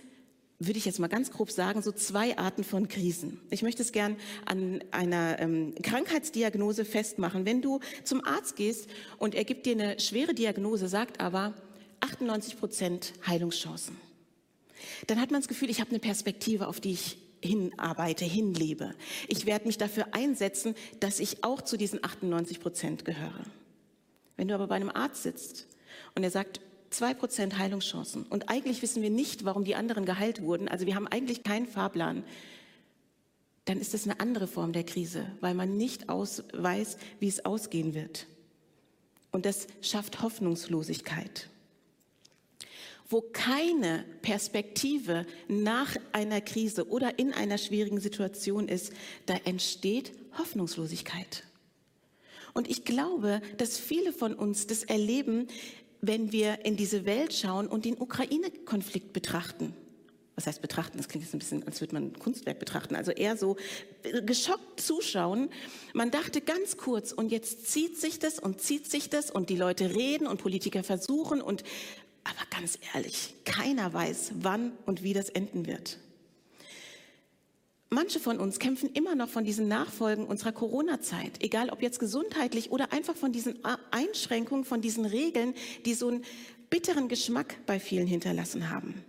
würde 0.60 0.78
ich 0.78 0.86
jetzt 0.86 0.98
mal 1.00 1.08
ganz 1.08 1.30
grob 1.30 1.52
sagen, 1.52 1.82
so 1.82 1.92
zwei 1.92 2.38
Arten 2.38 2.64
von 2.64 2.88
Krisen. 2.88 3.42
Ich 3.50 3.62
möchte 3.62 3.82
es 3.82 3.92
gern 3.92 4.16
an 4.46 4.82
einer 4.92 5.38
ähm, 5.40 5.76
Krankheitsdiagnose 5.84 6.86
festmachen. 6.86 7.46
Wenn 7.46 7.62
du 7.62 7.82
zum 8.06 8.24
Arzt 8.24 8.56
gehst 8.56 8.90
und 9.18 9.36
er 9.36 9.44
gibt 9.44 9.66
dir 9.66 9.74
eine 9.74 10.00
schwere 10.00 10.34
Diagnose, 10.34 10.88
sagt 10.88 11.20
aber 11.20 11.54
98 12.00 12.58
Prozent 12.58 13.14
Heilungschancen, 13.28 13.98
dann 15.08 15.20
hat 15.20 15.32
man 15.32 15.42
das 15.42 15.50
Gefühl, 15.50 15.70
ich 15.70 15.82
habe 15.82 15.90
eine 15.90 16.00
Perspektive, 16.00 16.66
auf 16.68 16.80
die 16.80 16.92
ich 16.92 17.18
hinarbeite, 17.44 18.24
hinlebe. 18.24 18.96
Ich 19.28 19.46
werde 19.46 19.68
mich 19.68 19.78
dafür 19.78 20.14
einsetzen, 20.14 20.76
dass 21.02 21.20
ich 21.20 21.44
auch 21.44 21.62
zu 21.62 21.76
diesen 21.76 22.06
98 22.06 22.62
Prozent 22.62 23.04
gehöre. 23.04 23.46
Wenn 24.40 24.48
du 24.48 24.56
aber 24.56 24.68
bei 24.68 24.76
einem 24.76 24.90
Arzt 24.90 25.24
sitzt 25.24 25.68
und 26.16 26.24
er 26.24 26.32
sagt, 26.32 26.62
zwei 26.92 27.14
Prozent 27.14 27.58
Heilungschancen. 27.58 28.24
Und 28.24 28.48
eigentlich 28.48 28.82
wissen 28.82 29.04
wir 29.04 29.10
nicht, 29.10 29.44
warum 29.44 29.66
die 29.66 29.76
anderen 29.76 30.06
geheilt 30.06 30.42
wurden. 30.42 30.70
Also 30.70 30.86
wir 30.86 30.96
haben 30.96 31.08
eigentlich 31.08 31.44
keinen 31.44 31.68
Fahrplan. 31.68 32.24
Dann 33.66 33.82
ist 33.82 33.94
das 33.94 34.06
eine 34.06 34.22
andere 34.22 34.48
Form 34.48 34.72
der 34.72 34.86
Krise, 34.86 35.26
weil 35.42 35.56
man 35.56 35.76
nicht 35.76 36.08
aus, 36.08 36.42
weiß, 36.54 36.96
wie 37.20 37.28
es 37.28 37.44
ausgehen 37.44 37.94
wird. 37.94 38.28
Und 39.34 39.46
das 39.46 39.68
schafft 39.82 40.22
Hoffnungslosigkeit. 40.22 41.50
Wo 43.10 43.20
keine 43.20 44.06
Perspektive 44.22 45.26
nach 45.50 45.98
einer 46.14 46.40
Krise 46.40 46.88
oder 46.88 47.20
in 47.20 47.34
einer 47.34 47.58
schwierigen 47.58 48.00
Situation 48.00 48.70
ist, 48.70 48.94
da 49.26 49.36
entsteht 49.44 50.14
Hoffnungslosigkeit. 50.38 51.44
Und 52.60 52.70
ich 52.70 52.84
glaube, 52.84 53.42
dass 53.56 53.78
viele 53.78 54.12
von 54.12 54.34
uns 54.34 54.68
das 54.68 54.84
erleben, 54.84 55.48
wenn 56.02 56.34
wir 56.34 56.66
in 56.66 56.76
diese 56.76 57.06
Welt 57.06 57.34
schauen 57.34 57.68
und 57.68 57.86
den 57.86 57.98
Ukraine-Konflikt 57.98 59.14
betrachten. 59.14 59.74
Was 60.36 60.46
heißt 60.46 60.62
betrachten? 60.62 60.98
Das 60.98 61.08
klingt 61.08 61.24
jetzt 61.24 61.34
ein 61.34 61.40
bisschen, 61.40 61.66
als 61.66 61.80
würde 61.80 61.94
man 61.94 62.08
ein 62.08 62.20
Kunstwerk 62.20 62.60
betrachten. 62.60 62.98
Also 62.98 63.12
eher 63.12 63.38
so 63.38 63.56
geschockt 64.26 64.82
zuschauen. 64.82 65.48
Man 65.94 66.12
dachte 66.12 66.42
ganz 66.42 66.76
kurz, 66.76 67.14
und 67.14 67.32
jetzt 67.32 67.72
zieht 67.72 67.98
sich 67.98 68.20
das 68.20 68.40
und 68.40 68.60
zieht 68.60 68.92
sich 68.92 69.10
das 69.10 69.32
und 69.32 69.50
die 69.50 69.56
Leute 69.56 69.96
reden 69.96 70.28
und 70.28 70.42
Politiker 70.42 70.84
versuchen 70.84 71.40
und, 71.40 71.64
aber 72.26 72.46
ganz 72.50 72.78
ehrlich, 72.94 73.36
keiner 73.46 73.94
weiß, 73.94 74.34
wann 74.42 74.74
und 74.86 75.02
wie 75.02 75.14
das 75.14 75.30
enden 75.30 75.66
wird. 75.66 75.98
Manche 77.92 78.20
von 78.20 78.38
uns 78.38 78.60
kämpfen 78.60 78.92
immer 78.94 79.16
noch 79.16 79.30
von 79.30 79.46
diesen 79.46 79.68
Nachfolgen 79.68 80.28
unserer 80.28 80.52
Corona-Zeit, 80.52 81.42
egal 81.42 81.72
ob 81.72 81.82
jetzt 81.82 82.00
gesundheitlich 82.00 82.70
oder 82.70 82.94
einfach 82.94 83.16
von 83.16 83.32
diesen 83.32 83.60
Einschränkungen, 83.90 84.64
von 84.64 84.80
diesen 84.80 85.06
Regeln, 85.06 85.56
die 85.86 85.96
so 85.96 86.10
einen 86.10 86.24
bitteren 86.70 87.08
Geschmack 87.08 87.56
bei 87.66 87.80
vielen 87.80 88.06
hinterlassen 88.06 88.70
haben. 88.70 89.04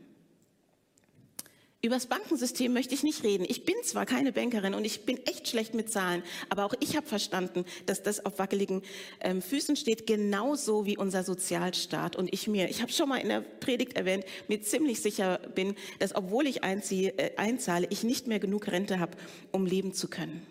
Über 1.82 1.94
das 1.94 2.06
Bankensystem 2.06 2.74
möchte 2.74 2.92
ich 2.94 3.02
nicht 3.02 3.24
reden. 3.24 3.46
Ich 3.48 3.64
bin 3.64 3.74
zwar 3.82 4.04
keine 4.04 4.32
Bankerin 4.32 4.74
und 4.74 4.84
ich 4.84 5.06
bin 5.06 5.16
echt 5.24 5.48
schlecht 5.48 5.72
mit 5.72 5.90
Zahlen, 5.90 6.22
aber 6.50 6.66
auch 6.66 6.74
ich 6.78 6.94
habe 6.94 7.06
verstanden, 7.06 7.64
dass 7.86 8.02
das 8.02 8.26
auf 8.26 8.38
wackeligen 8.38 8.82
ähm, 9.20 9.40
Füßen 9.40 9.76
steht, 9.76 10.06
genauso 10.06 10.84
wie 10.84 10.98
unser 10.98 11.24
Sozialstaat. 11.24 12.16
Und 12.16 12.30
ich 12.34 12.48
mir, 12.48 12.68
ich 12.68 12.82
habe 12.82 12.92
schon 12.92 13.08
mal 13.08 13.16
in 13.16 13.30
der 13.30 13.40
Predigt 13.40 13.94
erwähnt, 13.94 14.26
mir 14.46 14.60
ziemlich 14.60 15.00
sicher 15.00 15.38
bin, 15.54 15.74
dass 16.00 16.14
obwohl 16.14 16.46
ich 16.46 16.64
einziehe, 16.64 17.16
äh, 17.16 17.36
einzahle, 17.38 17.86
ich 17.88 18.04
nicht 18.04 18.26
mehr 18.26 18.40
genug 18.40 18.66
Rente 18.66 19.00
habe, 19.00 19.16
um 19.50 19.64
leben 19.64 19.94
zu 19.94 20.08
können. 20.08 20.46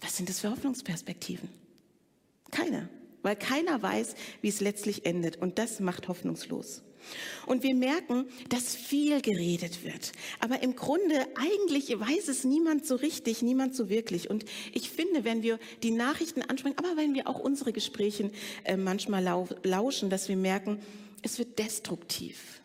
Was 0.00 0.16
sind 0.16 0.30
das 0.30 0.40
für 0.40 0.50
Hoffnungsperspektiven? 0.50 1.50
Keine, 2.50 2.88
weil 3.20 3.36
keiner 3.36 3.82
weiß, 3.82 4.14
wie 4.40 4.48
es 4.48 4.60
letztlich 4.60 5.04
endet. 5.04 5.36
Und 5.36 5.58
das 5.58 5.78
macht 5.78 6.08
hoffnungslos. 6.08 6.80
Und 7.46 7.62
wir 7.62 7.74
merken, 7.74 8.26
dass 8.48 8.74
viel 8.74 9.20
geredet 9.20 9.84
wird. 9.84 10.12
Aber 10.40 10.62
im 10.62 10.76
Grunde 10.76 11.26
eigentlich 11.36 11.88
weiß 11.98 12.28
es 12.28 12.44
niemand 12.44 12.86
so 12.86 12.96
richtig, 12.96 13.42
niemand 13.42 13.74
so 13.74 13.88
wirklich. 13.88 14.30
Und 14.30 14.44
ich 14.72 14.90
finde, 14.90 15.24
wenn 15.24 15.42
wir 15.42 15.58
die 15.82 15.90
Nachrichten 15.90 16.42
ansprechen, 16.42 16.78
aber 16.78 16.96
wenn 16.96 17.14
wir 17.14 17.28
auch 17.28 17.38
unsere 17.38 17.72
Gespräche 17.72 18.30
äh, 18.64 18.76
manchmal 18.76 19.22
lauschen, 19.62 20.10
dass 20.10 20.28
wir 20.28 20.36
merken, 20.36 20.80
es 21.22 21.38
wird 21.38 21.58
destruktiv, 21.58 22.60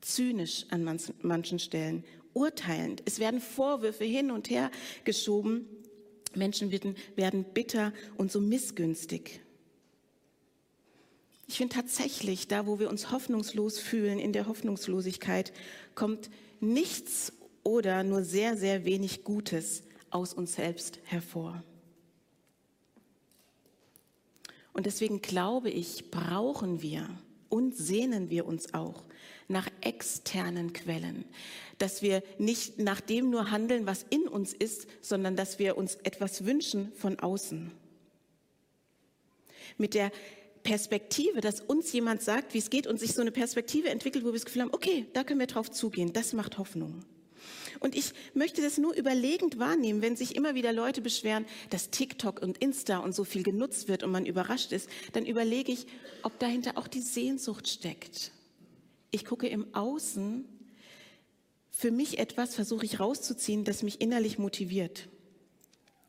zynisch 0.00 0.66
an 0.70 0.84
manchen, 1.22 1.58
Stellen, 1.58 2.04
urteilend. 2.32 3.02
Es 3.04 3.18
werden 3.18 3.40
Vorwürfe 3.40 4.04
hin 4.04 4.30
und 4.30 4.50
her 4.50 4.70
geschoben. 5.04 5.66
Menschen 6.34 6.70
werden 7.16 7.44
bitter 7.52 7.92
und 8.16 8.30
so 8.30 8.40
missgünstig. 8.40 9.40
Ich 11.48 11.56
finde 11.56 11.74
tatsächlich, 11.74 12.46
da 12.46 12.66
wo 12.66 12.78
wir 12.78 12.90
uns 12.90 13.10
hoffnungslos 13.10 13.78
fühlen, 13.78 14.18
in 14.18 14.34
der 14.34 14.46
Hoffnungslosigkeit, 14.46 15.52
kommt 15.94 16.28
nichts 16.60 17.32
oder 17.64 18.04
nur 18.04 18.22
sehr, 18.22 18.56
sehr 18.56 18.84
wenig 18.84 19.24
Gutes 19.24 19.82
aus 20.10 20.34
uns 20.34 20.54
selbst 20.54 21.00
hervor. 21.04 21.64
Und 24.74 24.84
deswegen 24.84 25.22
glaube 25.22 25.70
ich, 25.70 26.10
brauchen 26.10 26.82
wir 26.82 27.08
und 27.48 27.74
sehnen 27.74 28.28
wir 28.28 28.46
uns 28.46 28.74
auch 28.74 29.04
nach 29.48 29.68
externen 29.80 30.74
Quellen, 30.74 31.24
dass 31.78 32.02
wir 32.02 32.22
nicht 32.36 32.78
nach 32.78 33.00
dem 33.00 33.30
nur 33.30 33.50
handeln, 33.50 33.86
was 33.86 34.04
in 34.10 34.28
uns 34.28 34.52
ist, 34.52 34.86
sondern 35.00 35.34
dass 35.34 35.58
wir 35.58 35.78
uns 35.78 35.94
etwas 35.94 36.44
wünschen 36.44 36.92
von 36.92 37.18
außen. 37.18 37.70
Mit 39.78 39.94
der 39.94 40.12
Perspektive, 40.62 41.40
dass 41.40 41.60
uns 41.60 41.92
jemand 41.92 42.22
sagt, 42.22 42.54
wie 42.54 42.58
es 42.58 42.70
geht 42.70 42.86
und 42.86 42.98
sich 43.00 43.14
so 43.14 43.20
eine 43.20 43.32
Perspektive 43.32 43.88
entwickelt, 43.88 44.24
wo 44.24 44.28
wir 44.28 44.34
das 44.34 44.44
Gefühl 44.44 44.62
haben, 44.62 44.74
okay, 44.74 45.06
da 45.12 45.24
können 45.24 45.40
wir 45.40 45.46
drauf 45.46 45.70
zugehen, 45.70 46.12
das 46.12 46.32
macht 46.32 46.58
Hoffnung. 46.58 47.04
Und 47.80 47.94
ich 47.94 48.12
möchte 48.34 48.60
das 48.62 48.78
nur 48.78 48.94
überlegend 48.94 49.58
wahrnehmen, 49.58 50.02
wenn 50.02 50.16
sich 50.16 50.34
immer 50.34 50.54
wieder 50.54 50.72
Leute 50.72 51.00
beschweren, 51.00 51.46
dass 51.70 51.90
TikTok 51.90 52.42
und 52.42 52.58
Insta 52.58 52.98
und 52.98 53.14
so 53.14 53.24
viel 53.24 53.42
genutzt 53.42 53.88
wird 53.88 54.02
und 54.02 54.10
man 54.10 54.26
überrascht 54.26 54.72
ist, 54.72 54.88
dann 55.12 55.26
überlege 55.26 55.72
ich, 55.72 55.86
ob 56.22 56.38
dahinter 56.38 56.76
auch 56.76 56.88
die 56.88 57.02
Sehnsucht 57.02 57.68
steckt. 57.68 58.32
Ich 59.10 59.24
gucke 59.24 59.48
im 59.48 59.74
Außen, 59.74 60.44
für 61.70 61.90
mich 61.90 62.18
etwas 62.18 62.54
versuche 62.54 62.84
ich 62.84 62.98
rauszuziehen, 62.98 63.64
das 63.64 63.82
mich 63.82 64.00
innerlich 64.00 64.38
motiviert. 64.38 65.08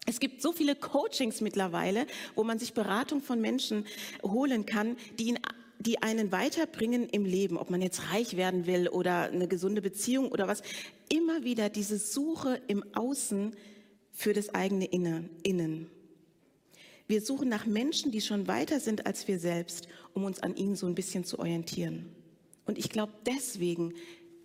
Es 0.06 0.20
gibt 0.20 0.42
so 0.42 0.52
viele 0.52 0.76
Coachings 0.76 1.42
mittlerweile, 1.42 2.08
wo 2.36 2.44
man 2.44 2.58
sich 2.58 2.74
Beratung 2.74 3.22
von 3.22 3.40
Menschen 3.42 3.86
holen 4.24 4.66
kann, 4.66 4.98
die 5.20 5.30
ihn 5.30 5.40
die 5.82 6.04
einen 6.04 6.34
weiterbringen 6.34 7.08
im 7.08 7.24
Leben, 7.24 7.58
ob 7.58 7.70
man 7.70 7.82
jetzt 7.82 8.12
reich 8.12 8.36
werden 8.36 8.68
will 8.68 8.90
oder 8.90 9.32
eine 9.32 9.48
gesunde 9.48 9.82
Beziehung 9.82 10.30
oder 10.30 10.48
was. 10.48 10.62
Immer 11.08 11.46
wieder 11.46 11.70
diese 11.70 11.98
Suche 11.98 12.62
im 12.68 12.84
Außen 12.94 13.56
für 14.12 14.34
das 14.34 14.54
eigene 14.54 14.86
Innen. 14.86 15.90
Wir 17.08 17.22
suchen 17.22 17.48
nach 17.48 17.66
Menschen, 17.66 18.12
die 18.12 18.22
schon 18.22 18.48
weiter 18.48 18.82
sind 18.82 19.06
als 19.06 19.28
wir 19.28 19.40
selbst, 19.40 19.88
um 20.14 20.26
uns 20.26 20.44
an 20.44 20.56
ihnen 20.56 20.76
so 20.76 20.86
ein 20.86 20.96
bisschen 20.96 21.24
zu 21.24 21.40
orientieren. 21.40 22.14
Und 22.66 22.78
ich 22.78 22.90
glaube, 22.90 23.14
deswegen 23.26 23.94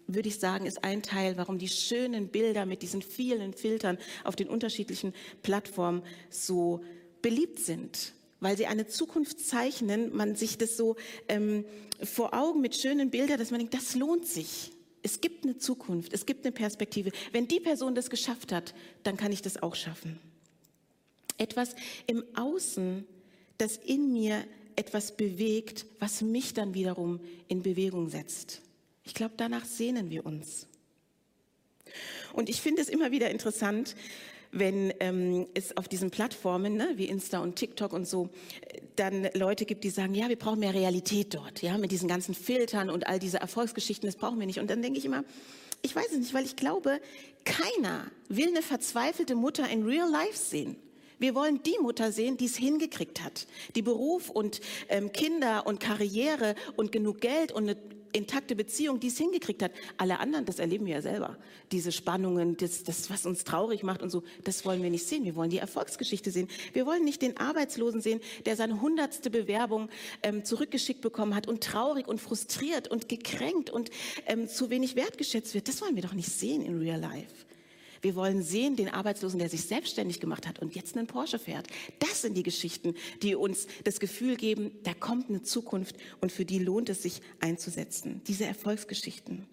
würde 0.06 0.28
ich 0.28 0.38
sagen, 0.38 0.66
ist 0.66 0.84
ein 0.84 1.02
Teil, 1.02 1.37
warum 1.37 1.58
die 1.58 1.68
schönen 1.68 2.28
Bilder 2.28 2.66
mit 2.66 2.82
diesen 2.82 3.02
vielen 3.02 3.54
Filtern 3.54 3.99
auf 4.25 4.37
den 4.37 4.49
unterschiedlichen 4.49 5.14
Plattformen 5.42 6.02
so 6.30 6.82
beliebt 7.23 7.58
sind. 7.58 8.12
Weil 8.40 8.56
sie 8.56 8.66
eine 8.66 8.87
Zukunft 8.87 9.40
zeichnen, 9.40 10.14
man 10.14 10.37
sich 10.37 10.58
das 10.58 10.76
so 10.76 10.96
ähm, 11.28 11.64
vor 12.02 12.34
Augen 12.34 12.61
mit 12.61 12.76
schönen 12.76 13.11
Bildern, 13.11 13.38
dass 13.38 13.50
man 13.50 13.61
denkt, 13.61 13.75
das 13.75 13.94
lohnt 13.94 14.26
sich. 14.26 14.73
Es 15.02 15.20
gibt 15.20 15.44
eine 15.44 15.58
Zukunft, 15.58 16.12
es 16.12 16.26
gibt 16.26 16.44
eine 16.44 16.52
Perspektive. 16.52 17.11
Wenn 17.32 17.49
die 17.49 17.61
Person 17.61 17.94
das 17.94 18.11
geschafft 18.11 18.52
hat, 18.52 18.75
dann 19.02 19.16
kann 19.16 19.32
ich 19.32 19.42
das 19.42 19.62
auch 19.62 19.75
schaffen. 19.75 20.18
Etwas 21.38 21.75
im 22.06 22.25
Außen, 22.34 23.06
das 23.58 23.76
in 23.76 24.12
mir 24.12 24.44
etwas 24.76 25.16
bewegt, 25.16 25.87
was 25.99 26.23
mich 26.23 26.54
dann 26.54 26.75
wiederum 26.75 27.20
in 27.49 27.62
Bewegung 27.62 28.08
setzt. 28.08 28.62
Ich 29.04 29.14
glaube, 29.14 29.34
danach 29.37 29.64
sehnen 29.64 30.11
wir 30.11 30.25
uns. 30.25 30.66
Und 32.32 32.49
ich 32.49 32.61
finde 32.61 32.82
es 32.82 32.88
immer 32.88 33.11
wieder 33.12 33.30
interessant, 33.30 33.94
wenn 34.50 34.92
ähm, 35.00 35.46
es 35.54 35.76
auf 35.76 35.88
diesen 35.88 36.11
Plattformen 36.11 36.76
ne, 36.76 36.92
wie 36.94 37.06
Insta 37.06 37.40
und 37.40 37.56
TikTok 37.56 37.92
und 37.92 38.06
so 38.06 38.30
dann 38.96 39.28
Leute 39.34 39.64
gibt, 39.64 39.82
die 39.82 39.90
sagen, 39.90 40.14
ja, 40.14 40.28
wir 40.28 40.37
brauchen 40.37 40.61
mehr 40.61 40.75
Realität 40.75 41.34
dort, 41.34 41.61
ja, 41.62 41.76
mit 41.76 41.90
diesen 41.90 42.08
ganzen 42.08 42.34
Filtern 42.34 42.88
und 42.88 43.08
all 43.08 43.18
diese 43.18 43.38
Erfolgsgeschichten, 43.38 44.06
das 44.06 44.16
brauchen 44.16 44.38
wir 44.38 44.46
nicht. 44.46 44.61
Und 44.61 44.70
dann 44.70 44.80
denke 44.80 44.99
ich 44.99 45.04
immer, 45.04 45.25
ich 45.82 45.94
weiß 45.94 46.12
es 46.12 46.18
nicht, 46.18 46.34
weil 46.34 46.44
ich 46.44 46.54
glaube, 46.54 47.00
keiner 47.44 48.06
will 48.28 48.49
eine 48.49 48.62
verzweifelte 48.62 49.34
Mutter 49.34 49.68
in 49.68 49.82
Real 49.84 50.08
Life 50.08 50.38
sehen. 50.38 50.76
Wir 51.18 51.34
wollen 51.34 51.61
die 51.62 51.76
Mutter 51.80 52.12
sehen, 52.12 52.37
die 52.37 52.46
es 52.46 52.56
hingekriegt 52.56 53.23
hat, 53.23 53.46
die 53.75 53.82
Beruf 53.82 54.30
und 54.30 54.61
ähm, 54.88 55.12
Kinder 55.12 55.66
und 55.66 55.80
Karriere 55.80 56.54
und 56.76 56.92
genug 56.92 57.20
Geld 57.20 57.50
und 57.52 57.64
eine 57.64 57.76
intakte 58.14 58.54
Beziehung, 58.56 59.00
die 59.00 59.09
es 59.09 59.18
hingekriegt 59.18 59.62
hat. 59.62 59.73
Alle 59.97 60.21
anderen, 60.21 60.44
das 60.44 60.59
erleben 60.59 60.87
wir 60.87 60.94
ja 60.94 61.02
selber. 61.02 61.37
Diese 61.73 61.92
Spannungen, 61.92 62.56
das, 62.56 62.85
das, 62.85 63.11
was 63.11 63.26
uns 63.26 63.44
traurig 63.44 63.83
macht 63.83 64.02
und 64.02 64.11
so, 64.11 64.23
das 64.44 64.64
wollen 64.64 64.83
wir 64.83 64.90
nicht 64.90 65.06
sehen. 65.06 65.25
Wir 65.25 65.35
wollen 65.35 65.50
die 65.50 65.59
Erfolgsgeschichte 65.59 66.30
sehen. 66.30 66.49
Wir 66.73 66.87
wollen 66.87 67.04
nicht 67.04 67.23
den 67.23 67.37
Arbeitslosen 67.37 68.00
sehen, 68.00 68.21
der 68.47 68.56
seine 68.56 68.80
hundertste 68.80 69.30
Bewerbung 69.30 69.88
ähm, 70.23 70.44
zurückgeschickt 70.44 71.00
bekommen 71.00 71.35
hat 71.35 71.49
und 71.49 71.62
traurig 71.62 72.06
und 72.06 72.21
frustriert 72.21 72.88
und 72.88 73.09
gekränkt 73.09 73.71
und 73.71 73.90
ähm, 74.26 74.49
zu 74.49 74.71
wenig 74.71 74.97
wertgeschätzt 74.97 75.54
wird. 75.54 75.68
Das 75.68 75.83
wollen 75.83 75.97
wir 75.97 76.02
doch 76.02 76.14
nicht 76.14 76.30
sehen 76.30 76.64
in 76.64 76.78
Real 76.78 77.00
Life. 77.00 77.44
Wir 78.04 78.16
wollen 78.16 78.42
sehen 78.42 78.76
den 78.76 78.90
Arbeitslosen, 78.90 79.38
der 79.38 79.49
sich 79.49 79.64
selbstständig 79.64 80.20
gemacht 80.20 80.46
hat 80.46 80.58
und 80.58 80.75
jetzt 80.75 80.94
einen 80.94 81.06
Porsche 81.06 81.38
fährt. 81.38 81.68
Das 82.00 82.20
sind 82.20 82.37
die 82.37 82.42
Geschichten, 82.42 82.94
die 83.23 83.34
uns 83.34 83.66
das 83.84 83.99
Gefühl 83.99 84.37
geben, 84.37 84.73
da 84.82 84.92
kommt 84.92 85.30
eine 85.30 85.40
Zukunft 85.40 85.96
und 86.20 86.30
für 86.30 86.44
die 86.44 86.58
lohnt 86.58 86.90
es 86.90 87.02
sich 87.02 87.23
einzusetzen. 87.40 88.20
Diese 88.26 88.44
Erfolgsgeschichten. 88.44 89.46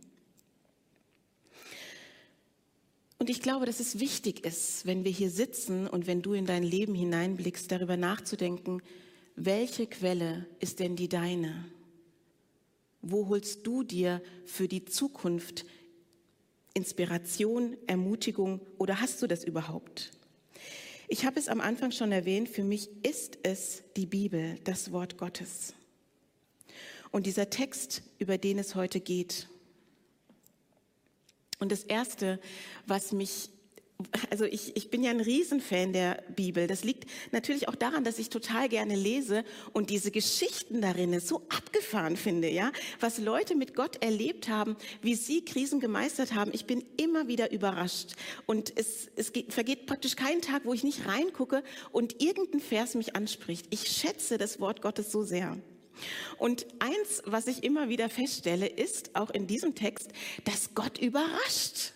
Und 3.20 3.30
ich 3.30 3.42
glaube, 3.42 3.66
dass 3.66 3.80
es 3.80 4.02
wichtig 4.02 4.46
ist, 4.46 4.86
wenn 4.86 5.06
wir 5.06 5.12
hier 5.12 5.30
sitzen 5.30 5.88
und 5.88 6.06
wenn 6.06 6.22
du 6.22 6.34
in 6.34 6.46
dein 6.46 6.64
Leben 6.64 6.94
hineinblickst, 6.94 7.72
darüber 7.72 7.96
nachzudenken, 7.96 8.82
welche 9.38 9.88
Quelle 9.88 10.46
ist 10.60 10.82
denn 10.82 10.98
die 10.98 11.08
deine? 11.08 11.64
Wo 13.02 13.30
holst 13.30 13.66
du 13.66 13.84
dir 13.84 14.22
für 14.44 14.68
die 14.68 14.84
Zukunft 14.84 15.66
Inspiration, 16.74 17.78
Ermutigung 17.88 18.62
oder 18.78 19.02
hast 19.02 19.22
du 19.22 19.28
das 19.28 19.44
überhaupt? 19.44 20.12
Ich 21.08 21.26
habe 21.26 21.40
es 21.40 21.50
am 21.50 21.60
Anfang 21.60 21.92
schon 21.92 22.12
erwähnt, 22.12 22.48
für 22.48 22.64
mich 22.64 22.90
ist 23.04 23.38
es 23.44 23.84
die 23.98 24.06
Bibel, 24.06 24.58
das 24.64 24.92
Wort 24.94 25.18
Gottes. 25.18 25.74
Und 27.12 27.26
dieser 27.26 27.50
Text, 27.50 28.02
über 28.18 28.38
den 28.38 28.60
es 28.60 28.76
heute 28.76 29.02
geht. 29.02 29.50
Und 31.60 31.72
das 31.72 31.84
Erste, 31.84 32.40
was 32.88 33.12
mich 33.12 33.50
also 34.30 34.46
ich, 34.46 34.76
ich 34.76 34.90
bin 34.90 35.04
ja 35.04 35.12
ein 35.12 35.20
Riesenfan 35.20 35.94
der 35.94 36.24
Bibel. 36.36 36.68
Das 36.68 36.84
liegt 36.84 37.10
natürlich 37.32 37.68
auch 37.68 37.76
daran, 37.76 38.04
dass 38.04 38.20
ich 38.20 38.30
total 38.30 38.70
gerne 38.70 38.96
lese 38.96 39.44
und 39.74 39.90
diese 39.90 40.12
Geschichten 40.12 40.82
darin 40.82 41.20
so 41.20 41.42
abgefahren 41.50 42.18
finde, 42.18 42.50
ja, 42.50 42.72
was 43.00 43.18
Leute 43.18 43.56
mit 43.56 43.76
Gott 43.76 44.02
erlebt 44.04 44.50
haben, 44.50 44.76
wie 45.02 45.16
sie 45.16 45.44
Krisen 45.44 45.80
gemeistert 45.80 46.34
haben. 46.34 46.52
Ich 46.54 46.66
bin 46.66 46.84
immer 46.98 47.28
wieder 47.28 47.52
überrascht 47.52 48.14
und 48.46 48.74
es, 48.78 49.10
es 49.16 49.34
geht, 49.34 49.54
vergeht 49.54 49.86
praktisch 49.86 50.16
kein 50.16 50.42
Tag, 50.42 50.66
wo 50.66 50.74
ich 50.74 50.84
nicht 50.84 51.08
reingucke 51.08 51.64
und 51.92 52.22
irgendein 52.22 52.62
Vers 52.62 52.96
mich 52.96 53.16
anspricht. 53.16 53.68
Ich 53.70 53.88
schätze 53.88 54.38
das 54.38 54.60
Wort 54.60 54.82
Gottes 54.82 55.12
so 55.12 55.24
sehr. 55.24 55.58
Und 56.38 56.66
eins, 56.80 57.22
was 57.26 57.48
ich 57.48 57.64
immer 57.64 57.90
wieder 57.90 58.10
feststelle, 58.10 58.68
ist 58.68 59.16
auch 59.16 59.30
in 59.30 59.48
diesem 59.48 59.76
Text, 59.76 60.10
dass 60.46 60.74
Gott 60.74 60.98
überrascht 60.98 61.94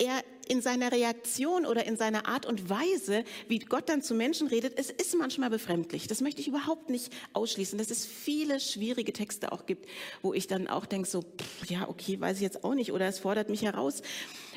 er 0.00 0.24
in 0.48 0.62
seiner 0.62 0.90
Reaktion 0.90 1.64
oder 1.64 1.86
in 1.86 1.96
seiner 1.96 2.26
Art 2.26 2.44
und 2.44 2.68
Weise, 2.68 3.22
wie 3.46 3.60
Gott 3.60 3.88
dann 3.88 4.02
zu 4.02 4.14
Menschen 4.14 4.48
redet, 4.48 4.76
es 4.76 4.90
ist 4.90 5.14
manchmal 5.16 5.48
befremdlich. 5.48 6.08
Das 6.08 6.20
möchte 6.20 6.40
ich 6.40 6.48
überhaupt 6.48 6.90
nicht 6.90 7.12
ausschließen, 7.34 7.78
dass 7.78 7.90
es 7.90 8.04
viele 8.04 8.58
schwierige 8.58 9.12
Texte 9.12 9.52
auch 9.52 9.64
gibt, 9.64 9.86
wo 10.22 10.34
ich 10.34 10.48
dann 10.48 10.66
auch 10.66 10.86
denke, 10.86 11.08
so, 11.08 11.22
pff, 11.22 11.70
ja, 11.70 11.88
okay, 11.88 12.20
weiß 12.20 12.38
ich 12.38 12.42
jetzt 12.42 12.64
auch 12.64 12.74
nicht 12.74 12.90
oder 12.90 13.06
es 13.06 13.20
fordert 13.20 13.48
mich 13.48 13.62
heraus. 13.62 14.02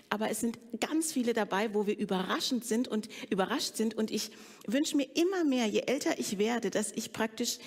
Aber 0.10 0.32
es 0.32 0.40
sind 0.40 0.58
ganz 0.80 1.12
viele 1.12 1.34
dabei, 1.34 1.76
wo 1.76 1.86
wir 1.86 1.98
überraschend 1.98 2.66
sind 2.66 2.88
und 2.88 3.08
überrascht 3.30 3.76
sind. 3.76 3.96
Und 3.96 4.10
ich 4.10 4.32
wünsche 4.66 4.98
mir 4.98 5.08
immer 5.14 5.44
mehr, 5.44 5.68
je 5.68 5.82
älter 5.82 6.18
ich 6.18 6.40
werde, 6.40 6.72
dass 6.72 6.92
ich 6.92 7.14
praktisch 7.14 7.60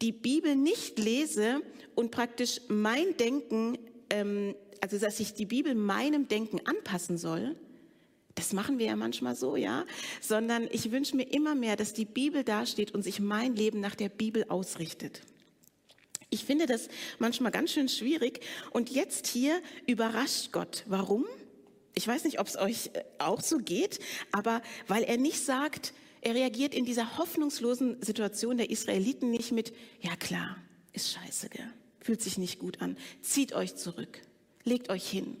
die 0.00 0.12
Bibel 0.12 0.54
nicht 0.54 0.98
lese 1.00 1.62
und 1.94 2.10
praktisch 2.12 2.60
mein 2.68 3.16
Denken 3.16 3.78
ähm, 4.10 4.54
also 4.82 4.98
dass 4.98 5.16
sich 5.16 5.32
die 5.32 5.46
Bibel 5.46 5.74
meinem 5.74 6.28
Denken 6.28 6.60
anpassen 6.66 7.16
soll, 7.16 7.56
Das 8.34 8.54
machen 8.54 8.78
wir 8.78 8.86
ja 8.86 8.96
manchmal 8.96 9.36
so, 9.36 9.56
ja, 9.56 9.84
sondern 10.22 10.66
ich 10.70 10.90
wünsche 10.90 11.16
mir 11.16 11.30
immer 11.30 11.54
mehr, 11.54 11.76
dass 11.76 11.92
die 11.92 12.06
Bibel 12.06 12.44
dasteht 12.44 12.94
und 12.94 13.02
sich 13.02 13.20
mein 13.20 13.54
Leben 13.54 13.78
nach 13.80 13.94
der 13.94 14.08
Bibel 14.08 14.46
ausrichtet. 14.48 15.20
Ich 16.30 16.46
finde 16.46 16.64
das 16.64 16.88
manchmal 17.18 17.52
ganz 17.52 17.72
schön 17.72 17.90
schwierig 17.90 18.40
und 18.70 18.88
jetzt 18.88 19.26
hier 19.26 19.60
überrascht 19.86 20.50
Gott. 20.50 20.84
Warum? 20.86 21.26
Ich 21.94 22.08
weiß 22.08 22.24
nicht, 22.24 22.40
ob 22.40 22.46
es 22.46 22.56
euch 22.56 22.86
äh, 22.94 23.04
auch 23.18 23.42
so 23.42 23.58
geht, 23.58 23.98
aber 24.32 24.62
weil 24.88 25.02
er 25.02 25.18
nicht 25.18 25.44
sagt, 25.44 25.92
er 26.22 26.34
reagiert 26.34 26.74
in 26.74 26.86
dieser 26.86 27.18
hoffnungslosen 27.18 28.00
Situation 28.00 28.56
der 28.56 28.70
Israeliten 28.70 29.30
nicht 29.30 29.52
mit, 29.52 29.74
ja 30.00 30.16
klar, 30.16 30.56
ist 30.94 31.12
scheiße, 31.12 31.50
gell? 31.50 31.70
fühlt 32.00 32.22
sich 32.22 32.38
nicht 32.38 32.58
gut 32.58 32.80
an, 32.80 32.96
zieht 33.20 33.52
euch 33.52 33.76
zurück, 33.76 34.22
legt 34.64 34.90
euch 34.90 35.08
hin, 35.08 35.36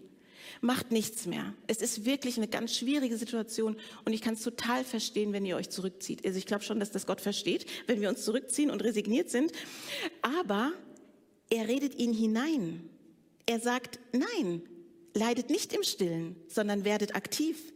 macht 0.60 0.92
nichts 0.92 1.26
mehr. 1.26 1.54
Es 1.66 1.82
ist 1.82 2.04
wirklich 2.04 2.36
eine 2.36 2.48
ganz 2.48 2.76
schwierige 2.76 3.16
Situation 3.16 3.76
und 4.04 4.12
ich 4.12 4.20
kann 4.20 4.34
es 4.34 4.42
total 4.42 4.84
verstehen, 4.84 5.32
wenn 5.32 5.44
ihr 5.44 5.56
euch 5.56 5.70
zurückzieht. 5.70 6.24
Also 6.24 6.38
ich 6.38 6.46
glaube 6.46 6.64
schon, 6.64 6.80
dass 6.80 6.90
das 6.90 7.06
Gott 7.06 7.20
versteht, 7.20 7.66
wenn 7.86 8.00
wir 8.00 8.08
uns 8.08 8.24
zurückziehen 8.24 8.70
und 8.70 8.82
resigniert 8.82 9.30
sind. 9.30 9.52
Aber 10.22 10.72
er 11.50 11.68
redet 11.68 11.98
ihn 11.98 12.12
hinein. 12.12 12.88
Er 13.46 13.60
sagt, 13.60 13.98
nein, 14.12 14.62
leidet 15.14 15.50
nicht 15.50 15.72
im 15.72 15.82
Stillen, 15.82 16.36
sondern 16.48 16.84
werdet 16.84 17.14
aktiv. 17.14 17.72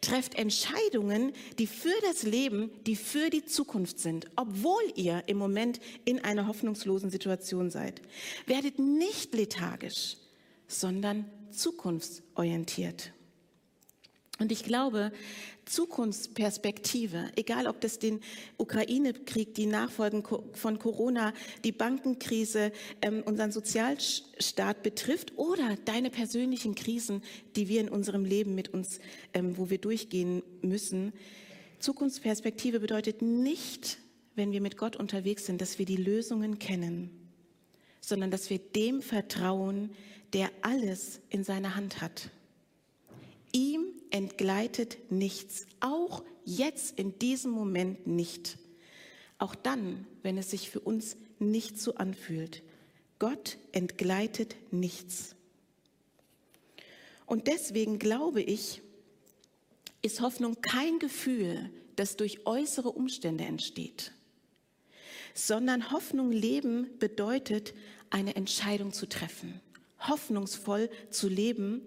Trefft 0.00 0.34
Entscheidungen, 0.34 1.32
die 1.58 1.66
für 1.66 1.94
das 2.02 2.22
Leben, 2.22 2.70
die 2.86 2.96
für 2.96 3.30
die 3.30 3.44
Zukunft 3.44 3.98
sind, 3.98 4.26
obwohl 4.36 4.82
ihr 4.94 5.22
im 5.26 5.38
Moment 5.38 5.80
in 6.04 6.22
einer 6.22 6.46
hoffnungslosen 6.46 7.10
Situation 7.10 7.70
seid. 7.70 8.02
Werdet 8.46 8.78
nicht 8.78 9.34
lethargisch, 9.34 10.16
sondern 10.66 11.26
zukunftsorientiert. 11.50 13.12
Und 14.38 14.52
ich 14.52 14.64
glaube, 14.64 15.12
Zukunftsperspektive, 15.64 17.30
egal 17.36 17.66
ob 17.66 17.80
das 17.80 17.98
den 17.98 18.20
Ukraine-Krieg, 18.58 19.54
die 19.54 19.66
Nachfolgen 19.66 20.22
von 20.52 20.78
Corona, 20.78 21.32
die 21.64 21.72
Bankenkrise, 21.72 22.70
ähm, 23.00 23.22
unseren 23.24 23.50
Sozialstaat 23.50 24.82
betrifft 24.82 25.36
oder 25.36 25.76
deine 25.86 26.10
persönlichen 26.10 26.74
Krisen, 26.74 27.22
die 27.56 27.68
wir 27.68 27.80
in 27.80 27.88
unserem 27.88 28.24
Leben 28.24 28.54
mit 28.54 28.68
uns, 28.68 29.00
ähm, 29.32 29.56
wo 29.56 29.70
wir 29.70 29.78
durchgehen 29.78 30.42
müssen. 30.60 31.14
Zukunftsperspektive 31.78 32.78
bedeutet 32.78 33.22
nicht, 33.22 33.98
wenn 34.34 34.52
wir 34.52 34.60
mit 34.60 34.76
Gott 34.76 34.96
unterwegs 34.96 35.46
sind, 35.46 35.62
dass 35.62 35.78
wir 35.78 35.86
die 35.86 35.96
Lösungen 35.96 36.58
kennen, 36.58 37.10
sondern 38.02 38.30
dass 38.30 38.50
wir 38.50 38.58
dem 38.58 39.00
vertrauen, 39.00 39.90
der 40.32 40.50
alles 40.62 41.20
in 41.30 41.44
seiner 41.44 41.76
Hand 41.76 42.00
hat. 42.00 42.30
Ihm 43.52 43.86
entgleitet 44.10 44.98
nichts, 45.10 45.66
auch 45.80 46.22
jetzt 46.44 46.98
in 46.98 47.18
diesem 47.18 47.50
Moment 47.50 48.06
nicht. 48.06 48.58
Auch 49.38 49.54
dann, 49.54 50.06
wenn 50.22 50.38
es 50.38 50.50
sich 50.50 50.70
für 50.70 50.80
uns 50.80 51.16
nicht 51.38 51.78
so 51.78 51.94
anfühlt. 51.94 52.62
Gott 53.18 53.58
entgleitet 53.72 54.56
nichts. 54.70 55.34
Und 57.26 57.46
deswegen 57.46 57.98
glaube 57.98 58.42
ich, 58.42 58.82
ist 60.02 60.20
Hoffnung 60.20 60.60
kein 60.60 60.98
Gefühl, 60.98 61.70
das 61.96 62.16
durch 62.16 62.46
äußere 62.46 62.90
Umstände 62.90 63.44
entsteht, 63.44 64.12
sondern 65.34 65.90
Hoffnung 65.90 66.30
leben 66.30 66.90
bedeutet, 66.98 67.74
eine 68.10 68.36
Entscheidung 68.36 68.92
zu 68.92 69.08
treffen 69.08 69.60
hoffnungsvoll 70.00 70.90
zu 71.10 71.28
leben. 71.28 71.82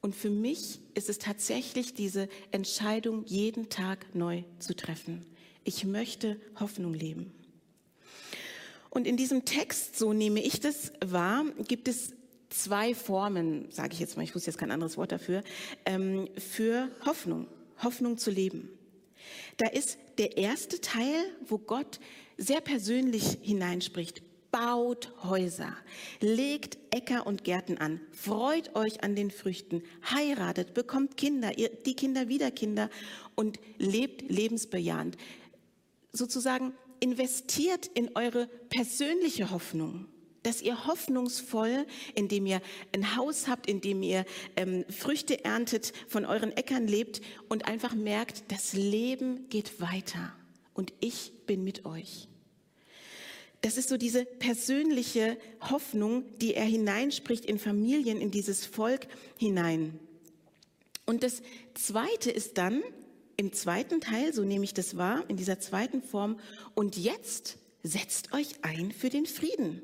Und 0.00 0.14
für 0.14 0.30
mich 0.30 0.80
ist 0.94 1.08
es 1.08 1.18
tatsächlich 1.18 1.94
diese 1.94 2.28
Entscheidung, 2.50 3.24
jeden 3.26 3.68
Tag 3.68 4.14
neu 4.14 4.42
zu 4.58 4.74
treffen. 4.74 5.24
Ich 5.64 5.84
möchte 5.84 6.40
Hoffnung 6.58 6.92
leben. 6.92 7.32
Und 8.90 9.06
in 9.06 9.16
diesem 9.16 9.44
Text, 9.44 9.96
so 9.98 10.12
nehme 10.12 10.42
ich 10.42 10.60
das 10.60 10.92
wahr, 11.04 11.44
gibt 11.66 11.88
es 11.88 12.12
zwei 12.50 12.94
Formen, 12.94 13.70
sage 13.70 13.94
ich 13.94 14.00
jetzt 14.00 14.16
mal, 14.16 14.22
ich 14.22 14.34
wusste 14.34 14.50
jetzt 14.50 14.58
kein 14.58 14.70
anderes 14.70 14.96
Wort 14.96 15.12
dafür, 15.12 15.42
ähm, 15.86 16.28
für 16.36 16.90
Hoffnung, 17.06 17.46
Hoffnung 17.82 18.18
zu 18.18 18.30
leben. 18.30 18.68
Da 19.56 19.68
ist 19.68 19.98
der 20.18 20.36
erste 20.36 20.80
Teil, 20.80 21.24
wo 21.46 21.58
Gott 21.58 22.00
sehr 22.36 22.60
persönlich 22.60 23.38
hineinspricht 23.40 24.22
baut 24.52 25.10
Häuser, 25.24 25.74
legt 26.20 26.78
Äcker 26.90 27.26
und 27.26 27.42
Gärten 27.42 27.78
an, 27.78 28.00
freut 28.12 28.76
euch 28.76 29.02
an 29.02 29.16
den 29.16 29.32
Früchten, 29.32 29.82
heiratet, 30.08 30.74
bekommt 30.74 31.16
Kinder, 31.16 31.58
ihr, 31.58 31.70
die 31.70 31.94
Kinder 31.94 32.28
wieder 32.28 32.52
Kinder 32.52 32.90
und 33.34 33.58
lebt 33.78 34.30
lebensbejahend. 34.30 35.16
Sozusagen 36.12 36.74
investiert 37.00 37.86
in 37.86 38.14
eure 38.14 38.46
persönliche 38.68 39.50
Hoffnung 39.50 40.06
dass 40.42 40.60
ihr 40.60 40.88
hoffnungsvoll, 40.88 41.86
indem 42.16 42.46
ihr 42.46 42.60
ein 42.92 43.16
Haus 43.16 43.46
habt, 43.46 43.68
indem 43.68 44.02
ihr 44.02 44.24
ähm, 44.56 44.84
Früchte 44.88 45.44
erntet, 45.44 45.92
von 46.08 46.24
euren 46.24 46.50
Äckern 46.56 46.88
lebt 46.88 47.20
und 47.48 47.68
einfach 47.68 47.94
merkt, 47.94 48.50
das 48.50 48.72
Leben 48.72 49.48
geht 49.50 49.80
weiter 49.80 50.34
und 50.74 50.92
ich 50.98 51.32
bin 51.46 51.62
mit 51.62 51.84
euch. 51.84 52.28
Das 53.62 53.76
ist 53.76 53.88
so 53.88 53.96
diese 53.96 54.24
persönliche 54.24 55.38
Hoffnung, 55.70 56.24
die 56.38 56.54
er 56.54 56.64
hineinspricht 56.64 57.44
in 57.44 57.58
Familien, 57.58 58.20
in 58.20 58.32
dieses 58.32 58.66
Volk 58.66 59.06
hinein. 59.38 59.98
Und 61.06 61.22
das 61.22 61.42
Zweite 61.74 62.30
ist 62.30 62.58
dann 62.58 62.82
im 63.36 63.52
zweiten 63.52 64.00
Teil, 64.00 64.34
so 64.34 64.42
nehme 64.42 64.64
ich 64.64 64.74
das 64.74 64.96
wahr, 64.96 65.24
in 65.28 65.36
dieser 65.36 65.60
zweiten 65.60 66.02
Form, 66.02 66.38
und 66.74 66.96
jetzt 66.96 67.56
setzt 67.82 68.32
euch 68.32 68.48
ein 68.62 68.92
für 68.92 69.10
den 69.10 69.26
Frieden. 69.26 69.80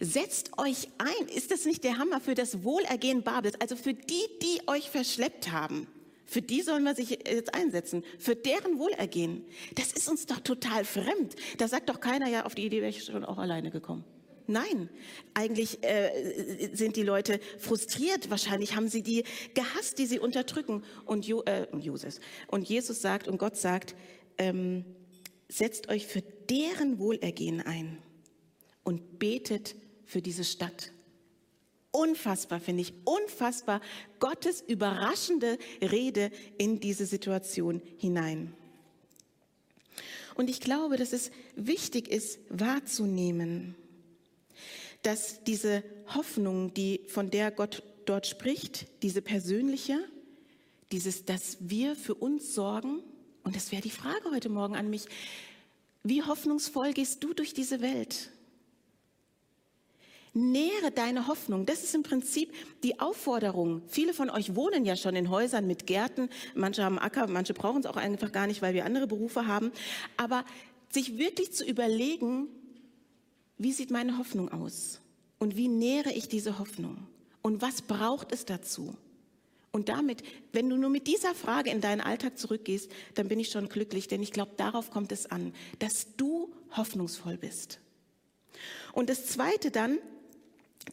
Setzt 0.00 0.58
euch 0.58 0.88
ein, 0.98 1.28
ist 1.28 1.52
das 1.52 1.64
nicht 1.64 1.84
der 1.84 1.98
Hammer 1.98 2.20
für 2.20 2.34
das 2.34 2.64
Wohlergehen 2.64 3.22
Babels, 3.22 3.60
also 3.60 3.76
für 3.76 3.94
die, 3.94 4.22
die 4.42 4.66
euch 4.66 4.90
verschleppt 4.90 5.52
haben? 5.52 5.86
Für 6.30 6.40
die 6.40 6.62
sollen 6.62 6.84
wir 6.84 6.94
sich 6.94 7.10
jetzt 7.10 7.56
einsetzen, 7.56 8.04
für 8.20 8.36
deren 8.36 8.78
Wohlergehen. 8.78 9.44
Das 9.74 9.92
ist 9.92 10.08
uns 10.08 10.26
doch 10.26 10.38
total 10.38 10.84
fremd. 10.84 11.34
Da 11.58 11.66
sagt 11.66 11.88
doch 11.88 11.98
keiner, 11.98 12.28
ja, 12.28 12.46
auf 12.46 12.54
die 12.54 12.64
Idee 12.64 12.82
wäre 12.82 12.90
ich 12.90 13.02
schon 13.02 13.24
auch 13.24 13.36
alleine 13.36 13.72
gekommen. 13.72 14.04
Nein, 14.46 14.88
eigentlich 15.34 15.82
äh, 15.82 16.70
sind 16.72 16.94
die 16.94 17.02
Leute 17.02 17.40
frustriert. 17.58 18.30
Wahrscheinlich 18.30 18.76
haben 18.76 18.86
sie 18.86 19.02
die 19.02 19.24
gehasst, 19.54 19.98
die 19.98 20.06
sie 20.06 20.20
unterdrücken. 20.20 20.84
Und, 21.04 21.26
jo, 21.26 21.42
äh, 21.42 21.66
Jesus. 21.76 22.20
und 22.46 22.68
Jesus 22.68 23.02
sagt 23.02 23.26
und 23.26 23.38
Gott 23.38 23.56
sagt, 23.56 23.96
ähm, 24.38 24.84
setzt 25.48 25.88
euch 25.88 26.06
für 26.06 26.22
deren 26.48 27.00
Wohlergehen 27.00 27.60
ein 27.60 27.98
und 28.84 29.18
betet 29.18 29.74
für 30.04 30.22
diese 30.22 30.44
Stadt 30.44 30.92
unfassbar, 31.92 32.60
finde 32.60 32.82
ich, 32.82 32.92
unfassbar 33.04 33.80
Gottes 34.18 34.62
überraschende 34.66 35.58
Rede 35.80 36.30
in 36.58 36.80
diese 36.80 37.06
Situation 37.06 37.82
hinein. 37.98 38.54
Und 40.34 40.48
ich 40.48 40.60
glaube, 40.60 40.96
dass 40.96 41.12
es 41.12 41.30
wichtig 41.56 42.08
ist, 42.08 42.38
wahrzunehmen, 42.48 43.74
dass 45.02 45.42
diese 45.44 45.82
Hoffnung, 46.14 46.72
die, 46.74 47.02
von 47.08 47.30
der 47.30 47.50
Gott 47.50 47.82
dort 48.06 48.26
spricht, 48.26 48.86
diese 49.02 49.22
persönliche, 49.22 49.98
dieses, 50.92 51.24
dass 51.24 51.56
wir 51.60 51.96
für 51.96 52.14
uns 52.14 52.54
sorgen, 52.54 53.02
und 53.42 53.56
das 53.56 53.72
wäre 53.72 53.82
die 53.82 53.90
Frage 53.90 54.30
heute 54.30 54.48
Morgen 54.48 54.76
an 54.76 54.90
mich, 54.90 55.06
wie 56.02 56.22
hoffnungsvoll 56.22 56.92
gehst 56.92 57.22
du 57.22 57.34
durch 57.34 57.52
diese 57.52 57.80
Welt? 57.80 58.30
Nähere 60.32 60.92
deine 60.92 61.26
Hoffnung. 61.26 61.66
Das 61.66 61.82
ist 61.82 61.94
im 61.94 62.02
Prinzip 62.02 62.52
die 62.82 63.00
Aufforderung. 63.00 63.82
Viele 63.88 64.14
von 64.14 64.30
euch 64.30 64.54
wohnen 64.54 64.84
ja 64.84 64.96
schon 64.96 65.16
in 65.16 65.28
Häusern 65.28 65.66
mit 65.66 65.86
Gärten. 65.86 66.28
Manche 66.54 66.84
haben 66.84 66.98
Acker, 66.98 67.26
manche 67.26 67.52
brauchen 67.52 67.80
es 67.80 67.86
auch 67.86 67.96
einfach 67.96 68.30
gar 68.30 68.46
nicht, 68.46 68.62
weil 68.62 68.74
wir 68.74 68.84
andere 68.84 69.06
Berufe 69.08 69.46
haben. 69.46 69.72
Aber 70.16 70.44
sich 70.90 71.18
wirklich 71.18 71.52
zu 71.52 71.64
überlegen, 71.64 72.48
wie 73.58 73.72
sieht 73.72 73.90
meine 73.90 74.18
Hoffnung 74.18 74.50
aus? 74.50 75.00
Und 75.38 75.56
wie 75.56 75.68
nähere 75.68 76.12
ich 76.12 76.28
diese 76.28 76.58
Hoffnung? 76.58 77.06
Und 77.42 77.62
was 77.62 77.82
braucht 77.82 78.32
es 78.32 78.44
dazu? 78.44 78.94
Und 79.72 79.88
damit, 79.88 80.22
wenn 80.52 80.68
du 80.68 80.76
nur 80.76 80.90
mit 80.90 81.06
dieser 81.06 81.34
Frage 81.34 81.70
in 81.70 81.80
deinen 81.80 82.00
Alltag 82.00 82.38
zurückgehst, 82.38 82.90
dann 83.14 83.28
bin 83.28 83.38
ich 83.38 83.50
schon 83.50 83.68
glücklich, 83.68 84.08
denn 84.08 84.22
ich 84.22 84.32
glaube, 84.32 84.52
darauf 84.56 84.90
kommt 84.90 85.12
es 85.12 85.30
an, 85.30 85.54
dass 85.78 86.16
du 86.16 86.52
hoffnungsvoll 86.76 87.36
bist. 87.36 87.78
Und 88.92 89.08
das 89.08 89.26
Zweite 89.26 89.70
dann, 89.70 89.98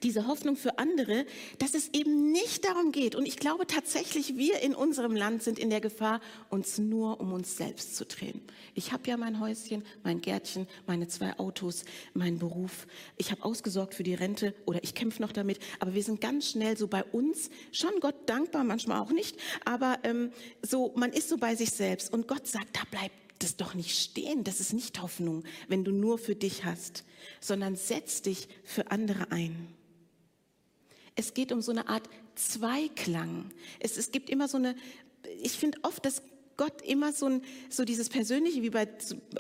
diese 0.04 0.28
Hoffnung 0.28 0.56
für 0.56 0.78
andere, 0.78 1.26
dass 1.60 1.74
es 1.74 1.90
eben 1.94 2.32
nicht 2.32 2.66
darum 2.66 2.92
geht. 2.92 3.16
Und 3.16 3.26
ich 3.26 3.38
glaube 3.38 3.68
tatsächlich, 3.68 4.38
wir 4.38 4.60
in 4.62 4.76
unserem 4.76 5.16
Land 5.16 5.44
sind 5.44 5.58
in 5.58 5.70
der 5.70 5.82
Gefahr, 5.82 6.22
uns 6.50 6.78
nur 6.78 7.20
um 7.20 7.34
uns 7.34 7.58
selbst 7.58 7.96
zu 7.96 8.06
drehen. 8.06 8.42
Ich 8.76 8.92
habe 8.92 9.08
ja 9.08 9.18
mein 9.18 9.40
Häuschen, 9.40 9.84
mein 10.04 10.22
Gärtchen, 10.22 10.68
meine 10.86 11.08
zwei 11.08 11.38
Autos, 11.40 11.84
meinen 12.14 12.38
Beruf. 12.38 12.86
Ich 13.18 13.32
habe 13.32 13.44
ausgesorgt 13.44 13.96
für 13.96 14.04
die 14.04 14.14
Rente 14.14 14.54
oder 14.66 14.84
ich 14.84 14.94
kämpfe 14.94 15.22
noch 15.22 15.32
damit. 15.32 15.60
Aber 15.80 15.94
wir 15.94 16.04
sind 16.04 16.22
ganz 16.22 16.52
schnell 16.52 16.78
so 16.78 16.88
bei 16.88 17.04
uns, 17.04 17.50
schon 17.72 18.00
Gott 18.02 18.16
dankbar, 18.28 18.64
manchmal 18.64 19.00
auch 19.00 19.12
nicht. 19.12 19.38
Aber 19.66 20.00
ähm, 20.04 20.32
so, 20.62 20.94
man 20.96 21.12
ist 21.12 21.30
so 21.30 21.38
bei 21.38 21.56
sich 21.56 21.72
selbst. 21.72 22.14
Und 22.14 22.28
Gott 22.28 22.46
sagt, 22.46 22.76
da 22.76 22.82
bleibt 22.92 23.27
das 23.40 23.58
doch 23.58 23.74
nicht 23.74 24.00
stehen. 24.00 24.44
Das 24.44 24.60
ist 24.60 24.74
nicht 24.74 25.02
Hoffnung, 25.02 25.44
wenn 25.68 25.84
du 25.84 25.92
nur 25.92 26.18
für 26.18 26.36
dich 26.36 26.66
hast, 26.66 27.04
sondern 27.40 27.76
setz 27.76 28.22
dich 28.22 28.48
für 28.64 28.92
andere 28.92 29.32
ein. 29.32 29.68
Es 31.16 31.34
geht 31.34 31.52
um 31.52 31.62
so 31.62 31.72
eine 31.72 31.88
Art 31.90 32.08
Zweiklang. 32.36 33.52
Es, 33.80 33.98
es 33.98 34.12
gibt 34.12 34.30
immer 34.30 34.48
so 34.48 34.58
eine, 34.58 34.76
ich 35.42 35.54
finde 35.54 35.80
oft, 35.82 36.06
dass 36.06 36.22
Gott 36.58 36.82
immer 36.82 37.14
so, 37.14 37.28
ein, 37.28 37.42
so 37.70 37.86
dieses 37.86 38.10
Persönliche, 38.10 38.62
wie 38.64 38.72
bei, 38.72 38.88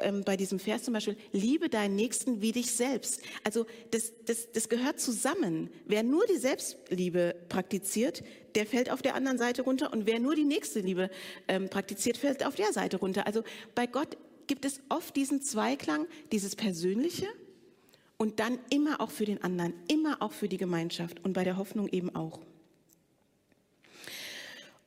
ähm, 0.01 0.23
bei 0.23 0.37
diesem 0.37 0.59
Vers 0.59 0.83
zum 0.83 0.93
Beispiel, 0.93 1.17
liebe 1.31 1.67
deinen 1.67 1.95
Nächsten 1.95 2.41
wie 2.41 2.51
dich 2.51 2.71
selbst. 2.71 3.21
Also 3.43 3.65
das, 3.91 4.13
das, 4.25 4.51
das 4.51 4.69
gehört 4.69 4.99
zusammen. 4.99 5.69
Wer 5.85 6.03
nur 6.03 6.25
die 6.27 6.37
Selbstliebe 6.37 7.35
praktiziert, 7.49 8.23
der 8.55 8.65
fällt 8.65 8.91
auf 8.91 9.01
der 9.01 9.15
anderen 9.15 9.37
Seite 9.37 9.63
runter 9.63 9.91
und 9.91 10.05
wer 10.05 10.19
nur 10.19 10.35
die 10.35 10.45
nächste 10.45 10.79
Liebe 10.79 11.09
ähm, 11.47 11.69
praktiziert, 11.69 12.17
fällt 12.17 12.45
auf 12.45 12.55
der 12.55 12.71
Seite 12.71 12.97
runter. 12.97 13.27
Also 13.27 13.43
bei 13.75 13.87
Gott 13.87 14.17
gibt 14.47 14.63
es 14.65 14.79
oft 14.89 15.15
diesen 15.15 15.41
Zweiklang, 15.41 16.07
dieses 16.31 16.55
Persönliche 16.55 17.27
und 18.17 18.39
dann 18.39 18.59
immer 18.69 19.01
auch 19.01 19.11
für 19.11 19.25
den 19.25 19.43
anderen, 19.43 19.73
immer 19.87 20.21
auch 20.21 20.31
für 20.31 20.47
die 20.47 20.57
Gemeinschaft 20.57 21.23
und 21.23 21.33
bei 21.33 21.43
der 21.43 21.57
Hoffnung 21.57 21.87
eben 21.89 22.15
auch. 22.15 22.39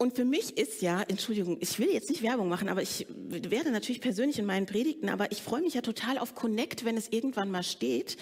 Und 0.00 0.16
für 0.16 0.24
mich 0.24 0.56
ist 0.56 0.80
ja, 0.80 1.02
Entschuldigung, 1.02 1.58
ich 1.60 1.78
will 1.78 1.90
jetzt 1.92 2.08
nicht 2.08 2.22
Werbung 2.22 2.48
machen, 2.48 2.70
aber 2.70 2.80
ich 2.80 3.06
werde 3.10 3.70
natürlich 3.70 4.00
persönlich 4.00 4.38
in 4.38 4.46
meinen 4.46 4.64
Predigten, 4.64 5.10
aber 5.10 5.30
ich 5.30 5.42
freue 5.42 5.60
mich 5.60 5.74
ja 5.74 5.82
total 5.82 6.16
auf 6.16 6.34
Connect, 6.34 6.86
wenn 6.86 6.96
es 6.96 7.08
irgendwann 7.10 7.50
mal 7.50 7.62
steht. 7.62 8.16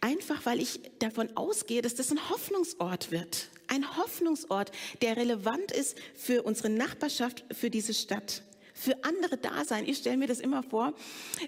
Einfach 0.00 0.44
weil 0.46 0.60
ich 0.60 0.80
davon 0.98 1.28
ausgehe, 1.36 1.80
dass 1.80 1.94
das 1.94 2.10
ein 2.10 2.28
Hoffnungsort 2.28 3.12
wird. 3.12 3.50
Ein 3.68 3.96
Hoffnungsort, 3.96 4.72
der 5.00 5.16
relevant 5.16 5.70
ist 5.70 5.96
für 6.16 6.42
unsere 6.42 6.70
Nachbarschaft, 6.70 7.44
für 7.52 7.70
diese 7.70 7.94
Stadt 7.94 8.42
für 8.76 9.02
andere 9.02 9.38
da 9.38 9.64
sein. 9.64 9.84
Ich 9.88 9.98
stelle 9.98 10.18
mir 10.18 10.26
das 10.26 10.38
immer 10.38 10.62
vor. 10.62 10.92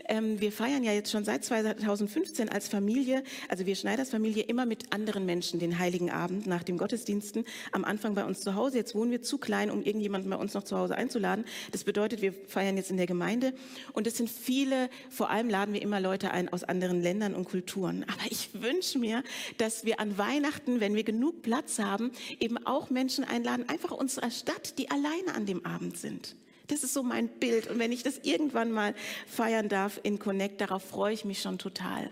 Ähm, 0.09 0.41
wir 0.41 0.51
feiern 0.51 0.83
ja 0.83 0.93
jetzt 0.93 1.11
schon 1.12 1.25
seit 1.25 1.45
2015 1.45 2.49
als 2.49 2.69
Familie, 2.69 3.23
also 3.49 3.67
wir 3.67 3.77
Schneiders 3.77 4.11
Familie, 4.11 4.45
immer 4.45 4.64
mit 4.64 4.93
anderen 4.93 5.27
Menschen 5.27 5.61
den 5.61 5.79
Heiligen 5.79 6.11
Abend 6.11 6.47
nach 6.47 6.62
dem 6.62 6.79
Gottesdiensten. 6.79 7.45
Am 7.71 7.85
Anfang 7.85 8.14
bei 8.14 8.25
uns 8.25 8.41
zu 8.41 8.55
Hause. 8.55 8.79
Jetzt 8.79 8.95
wohnen 8.95 9.11
wir 9.11 9.23
zu 9.23 9.37
klein, 9.37 9.71
um 9.71 9.83
irgendjemanden 9.83 10.31
bei 10.31 10.37
uns 10.37 10.55
noch 10.55 10.64
zu 10.64 10.77
Hause 10.77 10.97
einzuladen. 10.97 11.45
Das 11.71 11.85
bedeutet, 11.85 12.23
wir 12.23 12.33
feiern 12.33 12.77
jetzt 12.79 12.91
in 12.91 12.97
der 12.97 13.07
Gemeinde. 13.07 13.53
Und 13.93 14.07
es 14.07 14.17
sind 14.17 14.31
viele, 14.31 14.88
vor 15.11 15.29
allem 15.29 15.51
laden 15.51 15.75
wir 15.75 15.83
immer 15.83 16.01
Leute 16.01 16.31
ein 16.31 16.49
aus 16.49 16.64
anderen 16.64 17.03
Ländern 17.03 17.35
und 17.35 17.45
Kulturen. 17.45 18.05
Aber 18.05 18.31
ich 18.31 18.51
wünsche 18.55 18.99
mir, 18.99 19.23
dass 19.59 19.85
wir 19.85 20.01
an 20.01 20.17
Weihnachten, 20.17 20.81
wenn 20.81 20.95
wir 20.95 21.05
genug 21.05 21.43
Platz 21.43 21.79
haben, 21.79 22.11
eben 22.41 22.57
auch 22.67 22.88
Menschen 22.88 23.25
einladen, 23.25 23.69
einfach 23.69 23.91
unserer 23.91 24.31
Stadt, 24.31 24.79
die 24.79 24.91
alleine 24.91 25.35
an 25.35 25.45
dem 25.45 25.67
Abend 25.67 25.99
sind. 25.99 26.35
Das 26.68 26.85
ist 26.85 26.94
so 26.94 27.02
mein 27.02 27.28
Bild. 27.28 27.68
Und 27.68 27.78
wenn 27.78 27.92
ich 27.92 28.02
das 28.02 28.18
irgendwann 28.22 28.70
mal 28.70 28.94
feiern 29.26 29.68
darf 29.68 30.00
in 30.02 30.18
Connect, 30.18 30.61
darauf 30.61 30.85
freue 30.85 31.14
ich 31.14 31.24
mich 31.24 31.42
schon 31.42 31.59
total. 31.59 32.11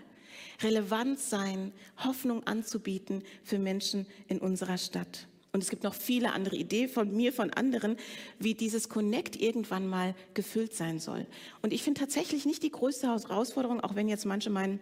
Relevant 0.61 1.19
sein, 1.19 1.71
Hoffnung 2.03 2.45
anzubieten 2.45 3.23
für 3.43 3.59
Menschen 3.59 4.07
in 4.27 4.39
unserer 4.39 4.77
Stadt. 4.77 5.27
Und 5.53 5.63
es 5.63 5.69
gibt 5.69 5.83
noch 5.83 5.93
viele 5.93 6.33
andere 6.33 6.55
Ideen 6.55 6.89
von 6.89 7.15
mir, 7.15 7.31
von 7.31 7.51
anderen, 7.51 7.97
wie 8.37 8.53
dieses 8.53 8.89
Connect 8.89 9.35
irgendwann 9.35 9.87
mal 9.87 10.13
gefüllt 10.33 10.75
sein 10.75 10.99
soll. 10.99 11.25
Und 11.61 11.73
ich 11.73 11.83
finde 11.83 12.01
tatsächlich 12.01 12.45
nicht 12.45 12.63
die 12.63 12.71
größte 12.71 13.07
Herausforderung, 13.07 13.79
auch 13.81 13.95
wenn 13.95 14.07
jetzt 14.07 14.25
manche 14.25 14.49
meinen, 14.49 14.79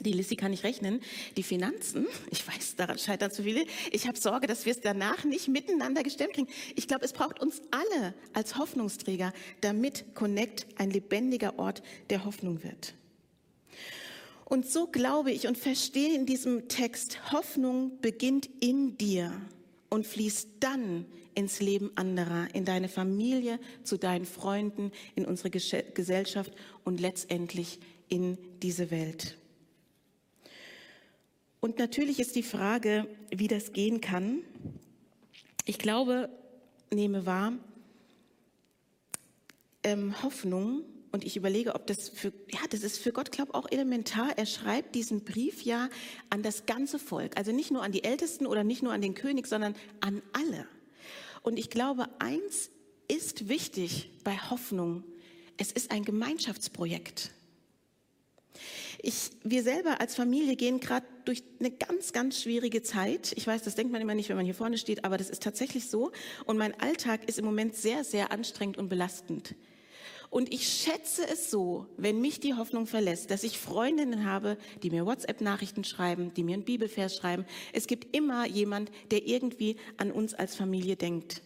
die 0.00 0.12
Lissy 0.12 0.36
kann 0.36 0.50
nicht 0.50 0.64
rechnen. 0.64 1.00
Die 1.36 1.42
Finanzen, 1.42 2.06
ich 2.30 2.46
weiß, 2.46 2.76
daran 2.76 2.98
scheitern 2.98 3.30
zu 3.30 3.42
viele. 3.42 3.64
Ich 3.90 4.06
habe 4.06 4.18
Sorge, 4.18 4.46
dass 4.46 4.64
wir 4.64 4.72
es 4.72 4.80
danach 4.80 5.24
nicht 5.24 5.48
miteinander 5.48 6.02
gestemmt 6.02 6.34
kriegen. 6.34 6.48
Ich 6.76 6.88
glaube, 6.88 7.04
es 7.04 7.12
braucht 7.12 7.40
uns 7.40 7.62
alle 7.70 8.14
als 8.32 8.56
Hoffnungsträger, 8.56 9.32
damit 9.60 10.14
Connect 10.14 10.66
ein 10.76 10.90
lebendiger 10.90 11.58
Ort 11.58 11.82
der 12.10 12.24
Hoffnung 12.24 12.62
wird. 12.62 12.94
Und 14.44 14.66
so 14.66 14.86
glaube 14.86 15.30
ich 15.30 15.46
und 15.46 15.58
verstehe 15.58 16.14
in 16.14 16.24
diesem 16.24 16.68
Text, 16.68 17.32
Hoffnung 17.32 18.00
beginnt 18.00 18.48
in 18.60 18.96
dir 18.96 19.32
und 19.90 20.06
fließt 20.06 20.48
dann 20.60 21.04
ins 21.34 21.60
Leben 21.60 21.90
anderer, 21.96 22.48
in 22.54 22.64
deine 22.64 22.88
Familie, 22.88 23.60
zu 23.84 23.96
deinen 23.96 24.24
Freunden, 24.24 24.90
in 25.14 25.24
unsere 25.24 25.50
Gesellschaft 25.50 26.52
und 26.82 26.98
letztendlich 26.98 27.78
in 28.08 28.38
diese 28.62 28.90
Welt. 28.90 29.36
Und 31.60 31.78
natürlich 31.78 32.20
ist 32.20 32.36
die 32.36 32.42
Frage, 32.42 33.08
wie 33.30 33.48
das 33.48 33.72
gehen 33.72 34.00
kann. 34.00 34.42
Ich 35.64 35.78
glaube, 35.78 36.28
nehme 36.90 37.26
wahr, 37.26 37.52
ähm, 39.82 40.22
Hoffnung, 40.22 40.84
und 41.10 41.24
ich 41.24 41.36
überlege, 41.36 41.74
ob 41.74 41.86
das 41.86 42.08
für, 42.08 42.32
ja, 42.52 42.60
das 42.70 42.82
ist 42.82 42.98
für 42.98 43.12
Gott, 43.12 43.32
glaube 43.32 43.50
ich, 43.52 43.54
auch 43.54 43.70
elementar. 43.70 44.36
Er 44.36 44.46
schreibt 44.46 44.94
diesen 44.94 45.24
Brief 45.24 45.62
ja 45.62 45.88
an 46.30 46.42
das 46.42 46.66
ganze 46.66 46.98
Volk. 46.98 47.36
Also 47.36 47.52
nicht 47.52 47.70
nur 47.70 47.82
an 47.82 47.92
die 47.92 48.04
Ältesten 48.04 48.46
oder 48.46 48.64
nicht 48.64 48.82
nur 48.82 48.92
an 48.92 49.00
den 49.00 49.14
König, 49.14 49.46
sondern 49.46 49.74
an 50.00 50.22
alle. 50.32 50.66
Und 51.42 51.58
ich 51.58 51.70
glaube, 51.70 52.08
eins 52.18 52.70
ist 53.08 53.48
wichtig 53.48 54.10
bei 54.22 54.36
Hoffnung. 54.36 55.02
Es 55.56 55.72
ist 55.72 55.90
ein 55.90 56.04
Gemeinschaftsprojekt. 56.04 57.30
Ich, 59.00 59.30
wir 59.44 59.62
selber 59.62 60.00
als 60.00 60.16
Familie 60.16 60.56
gehen 60.56 60.80
gerade 60.80 61.06
durch 61.24 61.44
eine 61.60 61.70
ganz, 61.70 62.12
ganz 62.12 62.42
schwierige 62.42 62.82
Zeit. 62.82 63.32
Ich 63.36 63.46
weiß, 63.46 63.62
das 63.62 63.76
denkt 63.76 63.92
man 63.92 64.02
immer 64.02 64.14
nicht, 64.14 64.28
wenn 64.28 64.36
man 64.36 64.44
hier 64.44 64.54
vorne 64.54 64.76
steht, 64.76 65.04
aber 65.04 65.16
das 65.18 65.30
ist 65.30 65.42
tatsächlich 65.42 65.88
so. 65.88 66.10
Und 66.46 66.58
mein 66.58 66.78
Alltag 66.80 67.28
ist 67.28 67.38
im 67.38 67.44
Moment 67.44 67.76
sehr, 67.76 68.02
sehr 68.02 68.32
anstrengend 68.32 68.76
und 68.76 68.88
belastend. 68.88 69.54
Und 70.30 70.52
ich 70.52 70.68
schätze 70.68 71.26
es 71.26 71.50
so, 71.50 71.86
wenn 71.96 72.20
mich 72.20 72.40
die 72.40 72.54
Hoffnung 72.54 72.86
verlässt, 72.86 73.30
dass 73.30 73.44
ich 73.44 73.58
Freundinnen 73.58 74.26
habe, 74.26 74.58
die 74.82 74.90
mir 74.90 75.06
WhatsApp-Nachrichten 75.06 75.84
schreiben, 75.84 76.34
die 76.34 76.42
mir 76.42 76.54
einen 76.54 76.64
Bibelvers 76.64 77.16
schreiben. 77.16 77.46
Es 77.72 77.86
gibt 77.86 78.14
immer 78.14 78.46
jemand, 78.46 78.90
der 79.10 79.26
irgendwie 79.26 79.76
an 79.96 80.10
uns 80.10 80.34
als 80.34 80.54
Familie 80.54 80.96
denkt. 80.96 81.42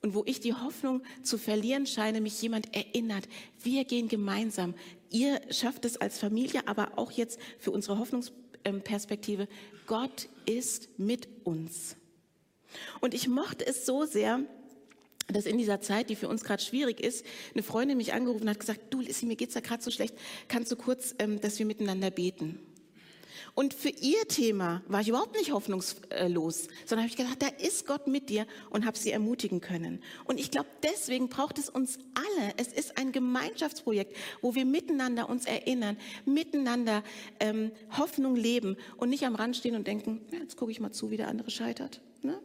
Und 0.00 0.14
wo 0.14 0.22
ich 0.26 0.40
die 0.40 0.54
Hoffnung 0.54 1.02
zu 1.22 1.38
verlieren 1.38 1.84
scheine, 1.84 2.20
mich 2.20 2.40
jemand 2.40 2.74
erinnert, 2.74 3.28
wir 3.62 3.84
gehen 3.84 4.08
gemeinsam. 4.08 4.74
Ihr 5.10 5.40
schafft 5.50 5.84
es 5.84 5.96
als 5.96 6.18
Familie, 6.18 6.66
aber 6.66 6.92
auch 6.96 7.10
jetzt 7.10 7.38
für 7.58 7.70
unsere 7.70 7.98
Hoffnungsperspektive. 7.98 9.48
Gott 9.86 10.28
ist 10.46 10.98
mit 10.98 11.28
uns. 11.44 11.96
Und 13.00 13.14
ich 13.14 13.28
mochte 13.28 13.66
es 13.66 13.86
so 13.86 14.04
sehr, 14.04 14.40
dass 15.28 15.46
in 15.46 15.58
dieser 15.58 15.80
Zeit, 15.80 16.10
die 16.10 16.16
für 16.16 16.28
uns 16.28 16.42
gerade 16.42 16.62
schwierig 16.62 17.00
ist, 17.00 17.24
eine 17.54 17.62
Freundin 17.62 17.96
mich 17.96 18.12
angerufen 18.12 18.48
hat, 18.48 18.60
gesagt, 18.60 18.80
du 18.90 19.00
Lissy, 19.00 19.26
mir 19.26 19.36
geht's 19.36 19.54
ja 19.54 19.60
gerade 19.60 19.82
so 19.82 19.90
schlecht, 19.90 20.14
kannst 20.48 20.72
du 20.72 20.76
kurz, 20.76 21.14
ähm, 21.18 21.40
dass 21.40 21.58
wir 21.58 21.66
miteinander 21.66 22.10
beten? 22.10 22.60
Und 23.54 23.74
für 23.74 23.88
ihr 23.88 24.26
Thema 24.28 24.82
war 24.86 25.00
ich 25.00 25.08
überhaupt 25.08 25.36
nicht 25.36 25.52
hoffnungslos, 25.52 26.68
sondern 26.86 27.04
habe 27.04 27.08
ich 27.08 27.16
gedacht, 27.16 27.42
da 27.42 27.48
ist 27.48 27.86
Gott 27.86 28.06
mit 28.06 28.28
dir 28.28 28.46
und 28.70 28.86
habe 28.86 28.96
sie 28.96 29.10
ermutigen 29.10 29.60
können. 29.60 30.02
Und 30.24 30.38
ich 30.38 30.50
glaube, 30.50 30.68
deswegen 30.82 31.28
braucht 31.28 31.58
es 31.58 31.68
uns 31.68 31.98
alle. 32.14 32.52
Es 32.56 32.68
ist 32.68 32.98
ein 32.98 33.12
Gemeinschaftsprojekt, 33.12 34.16
wo 34.42 34.54
wir 34.54 34.64
miteinander 34.64 35.28
uns 35.28 35.44
erinnern, 35.44 35.96
miteinander 36.24 37.02
ähm, 37.40 37.72
Hoffnung 37.96 38.36
leben 38.36 38.76
und 38.96 39.10
nicht 39.10 39.24
am 39.24 39.34
Rand 39.34 39.56
stehen 39.56 39.74
und 39.74 39.86
denken, 39.86 40.20
jetzt 40.32 40.56
gucke 40.56 40.70
ich 40.70 40.80
mal 40.80 40.92
zu, 40.92 41.10
wie 41.10 41.16
der 41.16 41.28
andere 41.28 41.50
scheitert. 41.50 42.00
Ne? 42.22 42.40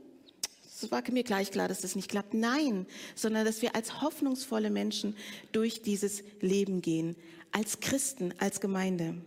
Es 0.83 0.91
war 0.91 1.03
mir 1.11 1.23
gleich 1.23 1.51
klar, 1.51 1.67
dass 1.67 1.81
das 1.81 1.95
nicht 1.95 2.09
klappt. 2.09 2.33
Nein, 2.33 2.87
sondern 3.15 3.45
dass 3.45 3.61
wir 3.61 3.75
als 3.75 4.01
hoffnungsvolle 4.01 4.69
Menschen 4.69 5.15
durch 5.51 5.81
dieses 5.81 6.23
Leben 6.41 6.81
gehen, 6.81 7.15
als 7.51 7.79
Christen, 7.79 8.33
als 8.39 8.59
Gemeinde. 8.59 9.21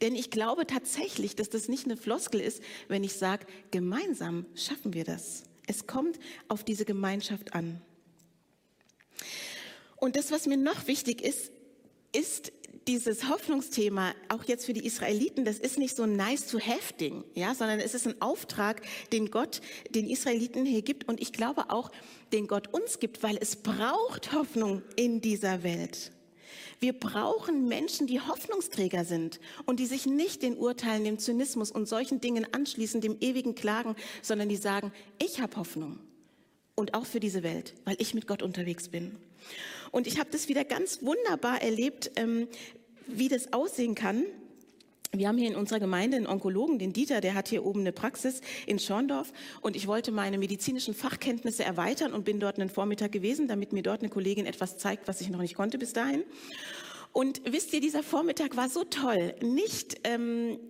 Denn 0.00 0.14
ich 0.14 0.30
glaube 0.30 0.66
tatsächlich, 0.66 1.36
dass 1.36 1.50
das 1.50 1.68
nicht 1.68 1.84
eine 1.84 1.96
Floskel 1.96 2.40
ist, 2.40 2.62
wenn 2.88 3.04
ich 3.04 3.14
sage, 3.14 3.46
gemeinsam 3.70 4.46
schaffen 4.54 4.94
wir 4.94 5.04
das. 5.04 5.44
Es 5.66 5.86
kommt 5.86 6.18
auf 6.48 6.64
diese 6.64 6.84
Gemeinschaft 6.84 7.54
an. 7.54 7.80
Und 9.96 10.16
das, 10.16 10.30
was 10.30 10.46
mir 10.46 10.56
noch 10.56 10.86
wichtig 10.86 11.20
ist, 11.20 11.52
ist 12.12 12.52
dieses 12.88 13.28
Hoffnungsthema, 13.28 14.14
auch 14.28 14.44
jetzt 14.44 14.66
für 14.66 14.72
die 14.72 14.84
Israeliten, 14.84 15.44
das 15.44 15.58
ist 15.58 15.78
nicht 15.78 15.94
so 15.94 16.04
ein 16.04 16.16
nice 16.16 16.46
to 16.46 16.58
have 16.58 16.94
Ding, 16.98 17.24
ja, 17.34 17.54
sondern 17.54 17.78
es 17.78 17.94
ist 17.94 18.06
ein 18.06 18.20
Auftrag, 18.20 18.82
den 19.12 19.30
Gott 19.30 19.60
den 19.90 20.08
Israeliten 20.08 20.64
hier 20.64 20.82
gibt 20.82 21.06
und 21.08 21.20
ich 21.20 21.32
glaube 21.32 21.70
auch, 21.70 21.90
den 22.32 22.46
Gott 22.46 22.72
uns 22.72 22.98
gibt, 22.98 23.22
weil 23.22 23.36
es 23.40 23.56
braucht 23.56 24.32
Hoffnung 24.32 24.82
in 24.96 25.20
dieser 25.20 25.62
Welt. 25.62 26.10
Wir 26.80 26.94
brauchen 26.94 27.68
Menschen, 27.68 28.06
die 28.06 28.20
Hoffnungsträger 28.20 29.04
sind 29.04 29.38
und 29.66 29.80
die 29.80 29.86
sich 29.86 30.06
nicht 30.06 30.42
den 30.42 30.56
Urteilen, 30.56 31.04
dem 31.04 31.18
Zynismus 31.18 31.70
und 31.70 31.86
solchen 31.86 32.22
Dingen 32.22 32.46
anschließen, 32.52 33.02
dem 33.02 33.18
ewigen 33.20 33.54
Klagen, 33.54 33.94
sondern 34.22 34.48
die 34.48 34.56
sagen, 34.56 34.90
ich 35.22 35.42
habe 35.42 35.56
Hoffnung 35.56 36.00
und 36.74 36.94
auch 36.94 37.04
für 37.04 37.20
diese 37.20 37.42
Welt, 37.42 37.74
weil 37.84 37.96
ich 37.98 38.14
mit 38.14 38.26
Gott 38.26 38.42
unterwegs 38.42 38.88
bin. 38.88 39.16
Und 39.90 40.06
ich 40.06 40.18
habe 40.18 40.30
das 40.30 40.48
wieder 40.48 40.64
ganz 40.64 41.02
wunderbar 41.02 41.60
erlebt, 41.60 42.12
ähm, 42.16 42.48
wie 43.06 43.28
das 43.28 43.52
aussehen 43.52 43.94
kann. 43.94 44.24
Wir 45.12 45.26
haben 45.26 45.38
hier 45.38 45.48
in 45.48 45.56
unserer 45.56 45.80
Gemeinde 45.80 46.16
einen 46.16 46.28
Onkologen, 46.28 46.78
den 46.78 46.92
Dieter, 46.92 47.20
der 47.20 47.34
hat 47.34 47.48
hier 47.48 47.66
oben 47.66 47.80
eine 47.80 47.90
Praxis 47.90 48.42
in 48.66 48.78
Schorndorf 48.78 49.32
und 49.60 49.74
ich 49.74 49.88
wollte 49.88 50.12
meine 50.12 50.38
medizinischen 50.38 50.94
Fachkenntnisse 50.94 51.64
erweitern 51.64 52.12
und 52.12 52.24
bin 52.24 52.38
dort 52.38 52.60
einen 52.60 52.70
Vormittag 52.70 53.10
gewesen, 53.10 53.48
damit 53.48 53.72
mir 53.72 53.82
dort 53.82 54.02
eine 54.02 54.08
Kollegin 54.08 54.46
etwas 54.46 54.78
zeigt, 54.78 55.08
was 55.08 55.20
ich 55.20 55.28
noch 55.28 55.40
nicht 55.40 55.56
konnte 55.56 55.78
bis 55.78 55.92
dahin. 55.92 56.22
Und 57.12 57.42
wisst 57.44 57.72
ihr, 57.72 57.80
dieser 57.80 58.04
Vormittag 58.04 58.56
war 58.56 58.68
so 58.68 58.84
toll. 58.84 59.34
Nicht 59.42 59.96
ähm, 60.04 60.60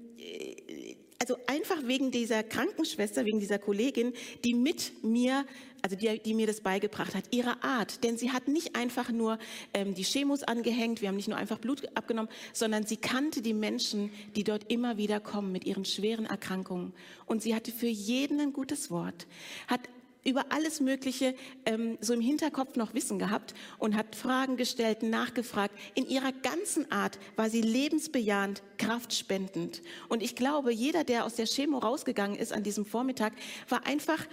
also 1.20 1.36
einfach 1.46 1.76
wegen 1.84 2.10
dieser 2.10 2.42
Krankenschwester, 2.42 3.26
wegen 3.26 3.40
dieser 3.40 3.58
Kollegin, 3.58 4.14
die 4.42 4.54
mit 4.54 5.04
mir, 5.04 5.44
also 5.82 5.94
die, 5.94 6.18
die 6.18 6.32
mir 6.32 6.46
das 6.46 6.62
beigebracht 6.62 7.14
hat, 7.14 7.24
ihre 7.30 7.62
Art. 7.62 8.02
Denn 8.02 8.16
sie 8.16 8.30
hat 8.32 8.48
nicht 8.48 8.74
einfach 8.74 9.10
nur 9.10 9.38
ähm, 9.74 9.94
die 9.94 10.02
Chemos 10.02 10.42
angehängt, 10.42 11.02
wir 11.02 11.08
haben 11.08 11.16
nicht 11.16 11.28
nur 11.28 11.36
einfach 11.36 11.58
Blut 11.58 11.86
abgenommen, 11.94 12.30
sondern 12.54 12.86
sie 12.86 12.96
kannte 12.96 13.42
die 13.42 13.52
Menschen, 13.52 14.10
die 14.34 14.44
dort 14.44 14.72
immer 14.72 14.96
wieder 14.96 15.20
kommen 15.20 15.52
mit 15.52 15.66
ihren 15.66 15.84
schweren 15.84 16.24
Erkrankungen. 16.24 16.94
Und 17.26 17.42
sie 17.42 17.54
hatte 17.54 17.70
für 17.70 17.86
jeden 17.86 18.40
ein 18.40 18.54
gutes 18.54 18.90
Wort, 18.90 19.26
hat 19.66 19.80
über 20.24 20.46
alles 20.50 20.80
Mögliche 20.80 21.34
ähm, 21.66 21.98
so 22.00 22.12
im 22.12 22.20
Hinterkopf 22.20 22.76
noch 22.76 22.94
Wissen 22.94 23.18
gehabt 23.18 23.54
und 23.78 23.96
hat 23.96 24.14
Fragen 24.14 24.56
gestellt, 24.56 25.02
nachgefragt. 25.02 25.74
In 25.94 26.06
ihrer 26.08 26.32
ganzen 26.32 26.90
Art 26.92 27.18
war 27.36 27.50
sie 27.50 27.62
lebensbejahend, 27.62 28.62
kraftspendend. 28.78 29.82
Und 30.08 30.22
ich 30.22 30.36
glaube, 30.36 30.72
jeder, 30.72 31.04
der 31.04 31.24
aus 31.24 31.34
der 31.34 31.46
Chemo 31.46 31.78
rausgegangen 31.78 32.36
ist 32.36 32.52
an 32.52 32.62
diesem 32.62 32.84
Vormittag, 32.84 33.32
war 33.68 33.86
einfach 33.86 34.26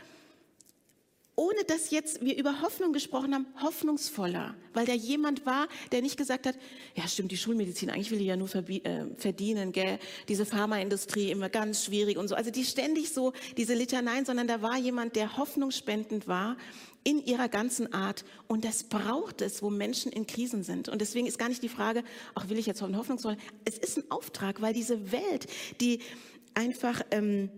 ohne 1.39 1.63
dass 1.65 1.91
jetzt 1.91 2.25
wir 2.25 2.35
über 2.35 2.61
Hoffnung 2.63 2.93
gesprochen 2.93 3.33
haben, 3.35 3.45
hoffnungsvoller, 3.61 4.55
weil 4.73 4.87
da 4.87 4.93
jemand 4.93 5.45
war, 5.45 5.67
der 5.91 6.01
nicht 6.01 6.17
gesagt 6.17 6.47
hat, 6.47 6.57
ja 6.95 7.07
stimmt, 7.07 7.31
die 7.31 7.37
Schulmedizin, 7.37 7.91
eigentlich 7.91 8.09
will 8.09 8.17
die 8.17 8.25
ja 8.25 8.35
nur 8.35 8.49
äh, 8.55 9.05
verdienen, 9.15 9.71
gell? 9.71 9.99
diese 10.27 10.47
Pharmaindustrie 10.47 11.29
immer 11.29 11.49
ganz 11.49 11.85
schwierig 11.85 12.17
und 12.17 12.27
so. 12.27 12.33
Also 12.33 12.49
die 12.49 12.65
ständig 12.65 13.13
so, 13.13 13.33
diese 13.55 13.75
Litaneien, 13.75 14.25
sondern 14.25 14.47
da 14.47 14.63
war 14.63 14.77
jemand, 14.77 15.15
der 15.15 15.37
hoffnungsspendend 15.37 16.27
war 16.27 16.57
in 17.03 17.23
ihrer 17.23 17.49
ganzen 17.49 17.93
Art. 17.93 18.25
Und 18.47 18.65
das 18.65 18.83
braucht 18.83 19.41
es, 19.41 19.61
wo 19.61 19.69
Menschen 19.69 20.11
in 20.11 20.25
Krisen 20.25 20.63
sind. 20.63 20.89
Und 20.89 21.01
deswegen 21.01 21.27
ist 21.27 21.37
gar 21.37 21.49
nicht 21.49 21.61
die 21.61 21.69
Frage, 21.69 22.03
ach, 22.33 22.49
will 22.49 22.57
ich 22.57 22.65
jetzt 22.65 22.81
hoffnungsvoll? 22.81 23.37
Es 23.63 23.77
ist 23.77 23.99
ein 23.99 24.09
Auftrag, 24.09 24.59
weil 24.63 24.73
diese 24.73 25.11
Welt, 25.11 25.45
die 25.81 25.99
einfach... 26.55 27.03
Ähm, 27.11 27.51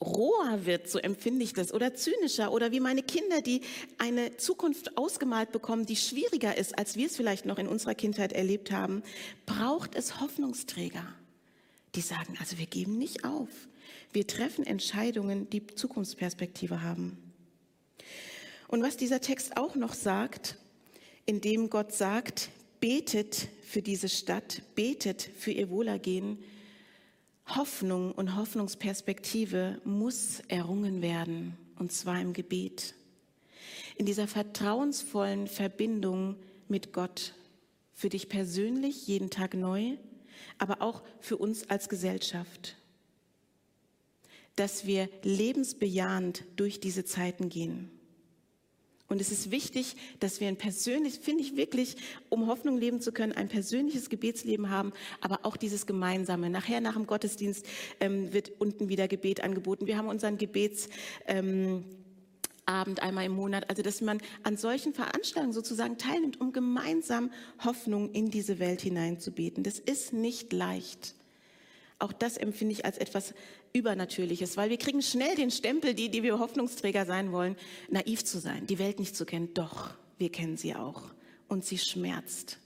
roher 0.00 0.64
wird, 0.64 0.88
so 0.88 0.98
empfinde 0.98 1.44
ich 1.44 1.52
das, 1.52 1.72
oder 1.72 1.94
zynischer, 1.94 2.52
oder 2.52 2.72
wie 2.72 2.80
meine 2.80 3.02
Kinder, 3.02 3.40
die 3.40 3.62
eine 3.98 4.36
Zukunft 4.36 4.96
ausgemalt 4.96 5.52
bekommen, 5.52 5.86
die 5.86 5.96
schwieriger 5.96 6.56
ist, 6.56 6.78
als 6.78 6.96
wir 6.96 7.06
es 7.06 7.16
vielleicht 7.16 7.46
noch 7.46 7.58
in 7.58 7.68
unserer 7.68 7.94
Kindheit 7.94 8.32
erlebt 8.32 8.70
haben, 8.70 9.02
braucht 9.46 9.94
es 9.94 10.20
Hoffnungsträger, 10.20 11.04
die 11.94 12.00
sagen, 12.00 12.36
also 12.40 12.58
wir 12.58 12.66
geben 12.66 12.98
nicht 12.98 13.24
auf. 13.24 13.48
Wir 14.12 14.26
treffen 14.26 14.66
Entscheidungen, 14.66 15.50
die 15.50 15.66
Zukunftsperspektive 15.66 16.82
haben. 16.82 17.18
Und 18.68 18.82
was 18.82 18.96
dieser 18.96 19.20
Text 19.20 19.56
auch 19.56 19.74
noch 19.74 19.94
sagt, 19.94 20.56
indem 21.26 21.70
Gott 21.70 21.92
sagt, 21.92 22.50
betet 22.80 23.48
für 23.62 23.82
diese 23.82 24.08
Stadt, 24.08 24.62
betet 24.74 25.22
für 25.22 25.50
ihr 25.50 25.70
Wohlergehen, 25.70 26.38
Hoffnung 27.56 28.12
und 28.12 28.36
Hoffnungsperspektive 28.36 29.80
muss 29.84 30.40
errungen 30.48 31.00
werden, 31.00 31.56
und 31.76 31.92
zwar 31.92 32.20
im 32.20 32.32
Gebet. 32.34 32.94
In 33.96 34.06
dieser 34.06 34.28
vertrauensvollen 34.28 35.46
Verbindung 35.46 36.36
mit 36.68 36.92
Gott, 36.92 37.34
für 37.94 38.10
dich 38.10 38.28
persönlich 38.28 39.06
jeden 39.06 39.30
Tag 39.30 39.54
neu, 39.54 39.96
aber 40.58 40.82
auch 40.82 41.02
für 41.20 41.36
uns 41.36 41.68
als 41.70 41.88
Gesellschaft. 41.88 42.76
Dass 44.54 44.86
wir 44.86 45.08
lebensbejahend 45.22 46.44
durch 46.56 46.80
diese 46.80 47.04
Zeiten 47.04 47.48
gehen. 47.48 47.90
Und 49.08 49.22
es 49.22 49.32
ist 49.32 49.50
wichtig, 49.50 49.96
dass 50.20 50.38
wir 50.40 50.48
ein 50.48 50.56
persönliches, 50.56 51.18
finde 51.18 51.42
ich 51.42 51.56
wirklich, 51.56 51.96
um 52.28 52.46
Hoffnung 52.46 52.76
leben 52.76 53.00
zu 53.00 53.10
können, 53.10 53.32
ein 53.32 53.48
persönliches 53.48 54.10
Gebetsleben 54.10 54.68
haben, 54.68 54.92
aber 55.22 55.40
auch 55.44 55.56
dieses 55.56 55.86
gemeinsame. 55.86 56.50
Nachher 56.50 56.82
nach 56.82 56.92
dem 56.92 57.06
Gottesdienst 57.06 57.66
ähm, 58.00 58.32
wird 58.34 58.52
unten 58.58 58.90
wieder 58.90 59.08
Gebet 59.08 59.42
angeboten. 59.42 59.86
Wir 59.86 59.96
haben 59.96 60.08
unseren 60.08 60.36
Gebets 60.36 60.90
ähm, 61.26 61.84
Abend 62.66 63.02
einmal 63.02 63.24
im 63.24 63.32
Monat. 63.32 63.70
Also, 63.70 63.82
dass 63.82 64.02
man 64.02 64.20
an 64.42 64.58
solchen 64.58 64.92
Veranstaltungen 64.92 65.54
sozusagen 65.54 65.96
teilnimmt, 65.96 66.38
um 66.38 66.52
gemeinsam 66.52 67.32
Hoffnung 67.64 68.12
in 68.12 68.30
diese 68.30 68.58
Welt 68.58 68.82
hineinzubeten. 68.82 69.64
Das 69.64 69.78
ist 69.78 70.12
nicht 70.12 70.52
leicht. 70.52 71.14
Auch 71.98 72.12
das 72.12 72.36
empfinde 72.36 72.72
ich 72.72 72.84
als 72.84 72.98
etwas 72.98 73.34
Übernatürliches, 73.72 74.56
weil 74.56 74.70
wir 74.70 74.78
kriegen 74.78 75.02
schnell 75.02 75.34
den 75.34 75.50
Stempel, 75.50 75.94
die, 75.94 76.10
die 76.10 76.22
wir 76.22 76.38
Hoffnungsträger 76.38 77.04
sein 77.06 77.32
wollen, 77.32 77.56
naiv 77.90 78.24
zu 78.24 78.38
sein, 78.38 78.66
die 78.66 78.78
Welt 78.78 79.00
nicht 79.00 79.16
zu 79.16 79.26
kennen. 79.26 79.52
Doch, 79.54 79.90
wir 80.16 80.30
kennen 80.30 80.56
sie 80.56 80.74
auch. 80.74 81.02
Und 81.48 81.64
sie 81.64 81.78
schmerzt. 81.78 82.58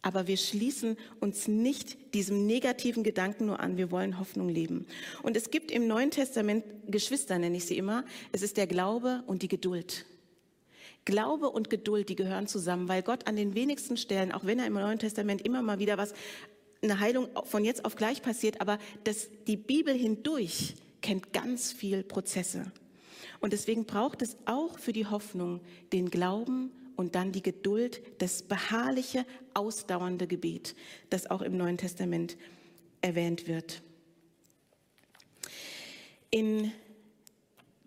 Aber 0.00 0.26
wir 0.26 0.36
schließen 0.36 0.96
uns 1.20 1.46
nicht 1.46 2.14
diesem 2.14 2.46
negativen 2.46 3.04
Gedanken 3.04 3.46
nur 3.46 3.60
an. 3.60 3.76
Wir 3.76 3.92
wollen 3.92 4.18
Hoffnung 4.18 4.48
leben. 4.48 4.86
Und 5.22 5.36
es 5.36 5.50
gibt 5.50 5.70
im 5.70 5.86
Neuen 5.86 6.10
Testament 6.10 6.64
Geschwister, 6.88 7.38
nenne 7.38 7.56
ich 7.56 7.66
sie 7.66 7.78
immer. 7.78 8.04
Es 8.32 8.42
ist 8.42 8.56
der 8.56 8.66
Glaube 8.66 9.22
und 9.28 9.42
die 9.42 9.48
Geduld. 9.48 10.04
Glaube 11.04 11.50
und 11.50 11.70
Geduld, 11.70 12.08
die 12.08 12.16
gehören 12.16 12.48
zusammen, 12.48 12.88
weil 12.88 13.02
Gott 13.02 13.28
an 13.28 13.36
den 13.36 13.54
wenigsten 13.54 13.96
Stellen, 13.96 14.32
auch 14.32 14.44
wenn 14.44 14.58
er 14.58 14.66
im 14.66 14.74
Neuen 14.74 14.98
Testament 14.98 15.42
immer 15.42 15.62
mal 15.62 15.78
wieder 15.78 15.98
was 15.98 16.14
eine 16.82 17.00
Heilung 17.00 17.28
von 17.44 17.64
jetzt 17.64 17.84
auf 17.84 17.96
gleich 17.96 18.22
passiert, 18.22 18.60
aber 18.60 18.78
das, 19.04 19.28
die 19.46 19.56
Bibel 19.56 19.94
hindurch 19.94 20.74
kennt 21.00 21.32
ganz 21.32 21.72
viel 21.72 22.02
Prozesse. 22.02 22.72
Und 23.40 23.52
deswegen 23.52 23.84
braucht 23.84 24.22
es 24.22 24.36
auch 24.46 24.78
für 24.78 24.92
die 24.92 25.06
Hoffnung 25.06 25.60
den 25.92 26.10
Glauben 26.10 26.70
und 26.96 27.14
dann 27.14 27.32
die 27.32 27.42
Geduld, 27.42 28.00
das 28.18 28.42
beharrliche, 28.42 29.26
ausdauernde 29.54 30.26
Gebet, 30.26 30.74
das 31.10 31.30
auch 31.30 31.42
im 31.42 31.56
Neuen 31.56 31.78
Testament 31.78 32.36
erwähnt 33.00 33.48
wird. 33.48 33.82
In 36.30 36.72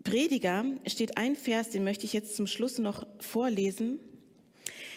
Prediger 0.04 0.64
steht 0.86 1.16
ein 1.16 1.36
Vers, 1.36 1.70
den 1.70 1.84
möchte 1.84 2.04
ich 2.04 2.12
jetzt 2.12 2.36
zum 2.36 2.46
Schluss 2.46 2.78
noch 2.78 3.06
vorlesen. 3.18 3.98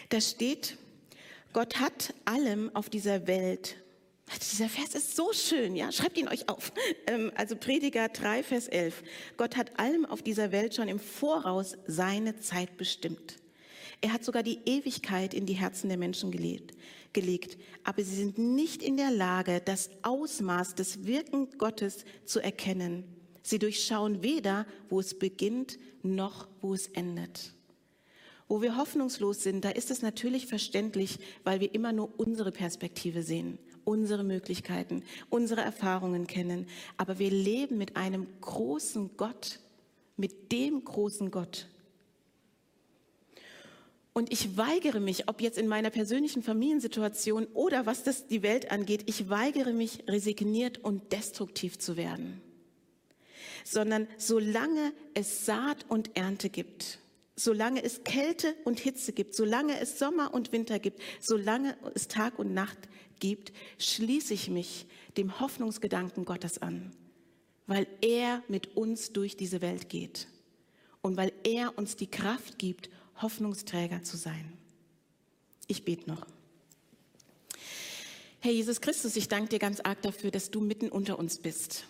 Da 0.10 0.22
steht, 0.22 0.78
Gott 1.54 1.80
hat 1.80 2.14
allem 2.26 2.76
auf 2.76 2.90
dieser 2.90 3.26
Welt 3.28 3.78
dieser 4.38 4.70
Vers 4.70 4.94
ist 4.94 5.16
so 5.16 5.34
schön, 5.34 5.76
ja, 5.76 5.92
schreibt 5.92 6.18
ihn 6.18 6.28
euch 6.28 6.50
auf. 6.50 6.72
Ähm, 7.08 7.32
also 7.36 7.56
Prediger 7.56 8.10
3, 8.10 8.44
Vers 8.44 8.68
11. 8.68 9.02
Gott 9.38 9.58
hat 9.58 9.80
allem 9.80 10.06
auf 10.06 10.22
dieser 10.22 10.52
Welt 10.52 10.76
schon 10.76 10.88
im 10.88 11.00
Voraus 11.00 11.76
seine 11.88 12.40
Zeit 12.40 12.78
bestimmt. 12.78 13.38
Er 14.02 14.14
hat 14.14 14.24
sogar 14.24 14.44
die 14.44 14.60
Ewigkeit 14.66 15.34
in 15.34 15.46
die 15.46 15.54
Herzen 15.54 15.90
der 15.90 15.98
Menschen 15.98 16.32
gelegt, 16.32 16.74
gelegt. 17.12 17.58
Aber 17.84 18.04
sie 18.04 18.16
sind 18.16 18.38
nicht 18.38 18.84
in 18.84 18.98
der 18.98 19.12
Lage, 19.12 19.62
das 19.64 19.90
Ausmaß 20.04 20.76
des 20.76 21.06
Wirken 21.06 21.50
Gottes 21.58 22.06
zu 22.24 22.40
erkennen. 22.40 23.04
Sie 23.42 23.60
durchschauen 23.60 24.22
weder, 24.22 24.68
wo 24.90 25.00
es 25.00 25.18
beginnt, 25.18 25.80
noch 26.04 26.48
wo 26.62 26.74
es 26.74 26.88
endet. 26.88 27.56
Wo 28.48 28.62
wir 28.62 28.78
hoffnungslos 28.78 29.44
sind, 29.44 29.66
da 29.66 29.70
ist 29.70 29.92
es 29.92 30.02
natürlich 30.02 30.48
verständlich, 30.48 31.20
weil 31.44 31.60
wir 31.60 31.74
immer 31.74 31.92
nur 31.92 32.20
unsere 32.20 32.52
Perspektive 32.52 33.24
sehen 33.24 33.60
unsere 33.84 34.24
Möglichkeiten, 34.24 35.04
unsere 35.30 35.62
Erfahrungen 35.62 36.28
kennen. 36.28 36.68
Aber 36.98 37.20
wir 37.20 37.32
leben 37.32 37.78
mit 37.78 37.96
einem 37.96 38.28
großen 38.42 39.12
Gott, 39.18 39.60
mit 40.18 40.52
dem 40.52 40.84
großen 40.84 41.32
Gott. 41.32 41.68
Und 44.14 44.34
ich 44.34 44.58
weigere 44.58 45.00
mich, 45.00 45.30
ob 45.30 45.40
jetzt 45.40 45.58
in 45.58 45.68
meiner 45.68 45.92
persönlichen 45.92 46.44
Familiensituation 46.44 47.46
oder 47.54 47.86
was 47.86 48.04
das 48.04 48.28
die 48.28 48.44
Welt 48.44 48.72
angeht, 48.72 49.04
ich 49.06 49.30
weigere 49.30 49.72
mich, 49.72 50.04
resigniert 50.08 50.80
und 50.80 51.14
destruktiv 51.14 51.80
zu 51.80 51.96
werden. 51.96 52.42
Sondern 53.64 54.08
solange 54.18 54.92
es 55.14 55.46
Saat 55.46 55.86
und 55.88 56.18
Ernte 56.18 56.50
gibt, 56.50 57.00
solange 57.36 57.84
es 57.84 58.04
Kälte 58.04 58.56
und 58.66 58.80
Hitze 58.80 59.14
gibt, 59.14 59.36
solange 59.36 59.80
es 59.80 60.00
Sommer 60.00 60.34
und 60.34 60.52
Winter 60.52 60.80
gibt, 60.80 61.02
solange 61.22 61.78
es 61.96 62.08
Tag 62.08 62.40
und 62.40 62.54
Nacht 62.54 62.90
gibt, 63.20 63.54
schließe 63.78 64.34
ich 64.34 64.50
mich 64.50 64.86
dem 65.18 65.40
Hoffnungsgedanken 65.40 66.26
Gottes 66.26 66.62
an, 66.62 66.92
weil 67.68 67.88
er 68.02 68.44
mit 68.48 68.76
uns 68.78 69.12
durch 69.14 69.38
diese 69.38 69.62
Welt 69.62 69.90
geht 69.90 70.28
und 71.02 71.18
weil 71.18 71.32
er 71.44 71.78
uns 71.78 71.96
die 71.96 72.08
Kraft 72.08 72.58
gibt, 72.58 72.90
Hoffnungsträger 73.22 74.04
zu 74.04 74.18
sein. 74.18 74.54
Ich 75.68 75.86
bete 75.86 76.10
noch. 76.10 76.26
Herr 78.40 78.52
Jesus 78.52 78.80
Christus, 78.80 79.16
ich 79.18 79.28
danke 79.28 79.50
dir 79.50 79.60
ganz 79.60 79.82
arg 79.82 80.02
dafür, 80.02 80.32
dass 80.32 80.50
du 80.50 80.62
mitten 80.62 80.90
unter 80.90 81.20
uns 81.20 81.40
bist. 81.40 81.86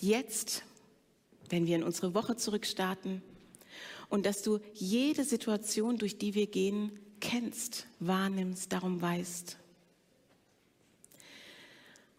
Jetzt, 0.00 0.64
wenn 1.48 1.66
wir 1.66 1.76
in 1.76 1.84
unsere 1.84 2.14
Woche 2.14 2.34
zurückstarten 2.34 3.22
und 4.08 4.26
dass 4.26 4.42
du 4.42 4.58
jede 4.74 5.24
Situation, 5.24 5.98
durch 5.98 6.18
die 6.18 6.34
wir 6.34 6.48
gehen, 6.48 6.98
kennst, 7.20 7.86
wahrnimmst, 8.00 8.72
darum 8.72 9.00
weißt. 9.00 9.56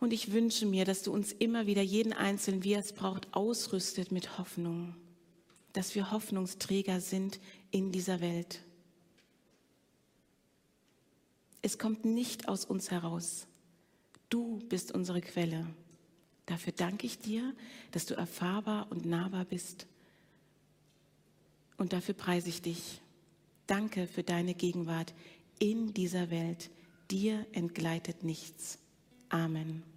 Und 0.03 0.11
ich 0.11 0.33
wünsche 0.33 0.65
mir, 0.65 0.83
dass 0.83 1.03
du 1.03 1.13
uns 1.13 1.31
immer 1.31 1.65
wieder 1.65 1.81
jeden 1.81 2.11
Einzelnen, 2.11 2.65
wie 2.65 2.73
er 2.73 2.81
es 2.81 2.91
braucht, 2.91 3.33
ausrüstet 3.33 4.11
mit 4.11 4.37
Hoffnung, 4.37 4.97
dass 5.71 5.95
wir 5.95 6.11
Hoffnungsträger 6.11 6.99
sind 6.99 7.39
in 7.71 7.93
dieser 7.93 8.19
Welt. 8.19 8.65
Es 11.61 11.77
kommt 11.77 12.03
nicht 12.03 12.49
aus 12.49 12.65
uns 12.65 12.91
heraus. 12.91 13.47
Du 14.27 14.59
bist 14.67 14.91
unsere 14.91 15.21
Quelle. 15.21 15.65
Dafür 16.47 16.73
danke 16.73 17.07
ich 17.07 17.19
dir, 17.19 17.55
dass 17.91 18.05
du 18.05 18.13
erfahrbar 18.13 18.87
und 18.89 19.05
nahbar 19.05 19.45
bist. 19.45 19.87
Und 21.77 21.93
dafür 21.93 22.13
preise 22.13 22.49
ich 22.49 22.61
dich. 22.61 22.99
Danke 23.67 24.07
für 24.07 24.23
deine 24.23 24.53
Gegenwart 24.53 25.13
in 25.59 25.93
dieser 25.93 26.29
Welt. 26.29 26.71
Dir 27.09 27.47
entgleitet 27.53 28.25
nichts. 28.25 28.79
Amen. 29.29 29.92